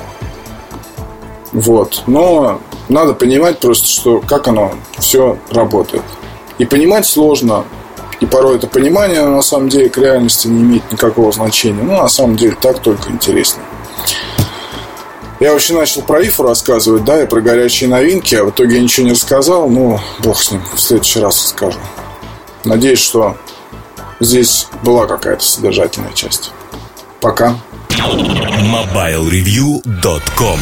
Вот. 1.53 2.03
Но 2.07 2.61
надо 2.89 3.15
понимать 3.15 3.61
просто, 3.61 3.87
что 3.87 4.21
как 4.21 4.49
оно 4.49 4.75
все 4.99 5.39
работает. 5.51 6.05
И 6.59 6.65
понимать 6.65 7.07
сложно. 7.07 7.65
И 8.21 8.27
порой 8.27 8.57
это 8.57 8.67
понимание 8.67 9.27
на 9.27 9.43
самом 9.43 9.69
деле 9.69 9.89
к 9.91 9.99
реальности 9.99 10.49
не 10.49 10.63
имеет 10.63 10.91
никакого 10.91 11.33
значения. 11.33 11.83
Ну, 11.83 11.97
на 11.97 12.09
самом 12.09 12.37
деле 12.37 12.57
так 12.61 12.79
только 12.79 13.11
интереснее. 13.11 13.67
Я 15.41 15.53
вообще 15.53 15.75
начал 15.75 16.03
про 16.03 16.25
ИФУ 16.27 16.45
рассказывать, 16.45 17.05
да, 17.05 17.23
и 17.23 17.27
про 17.27 17.41
горячие 17.41 17.91
новинки, 17.91 18.35
а 18.35 18.45
в 18.45 18.51
итоге 18.51 18.77
я 18.77 18.83
ничего 18.83 19.07
не 19.07 19.13
рассказал. 19.13 19.69
Ну, 19.69 20.01
бог 20.21 20.43
с 20.43 20.53
ним, 20.53 20.63
в 20.75 20.81
следующий 20.81 21.21
раз 21.21 21.45
расскажу. 21.45 21.79
Надеюсь, 22.65 23.01
что 23.01 23.37
здесь 24.21 24.69
была 24.83 25.07
какая-то 25.07 25.45
содержательная 25.45 26.13
часть. 26.13 26.53
Пока. 27.21 27.59
MobileReview.com 27.91 30.59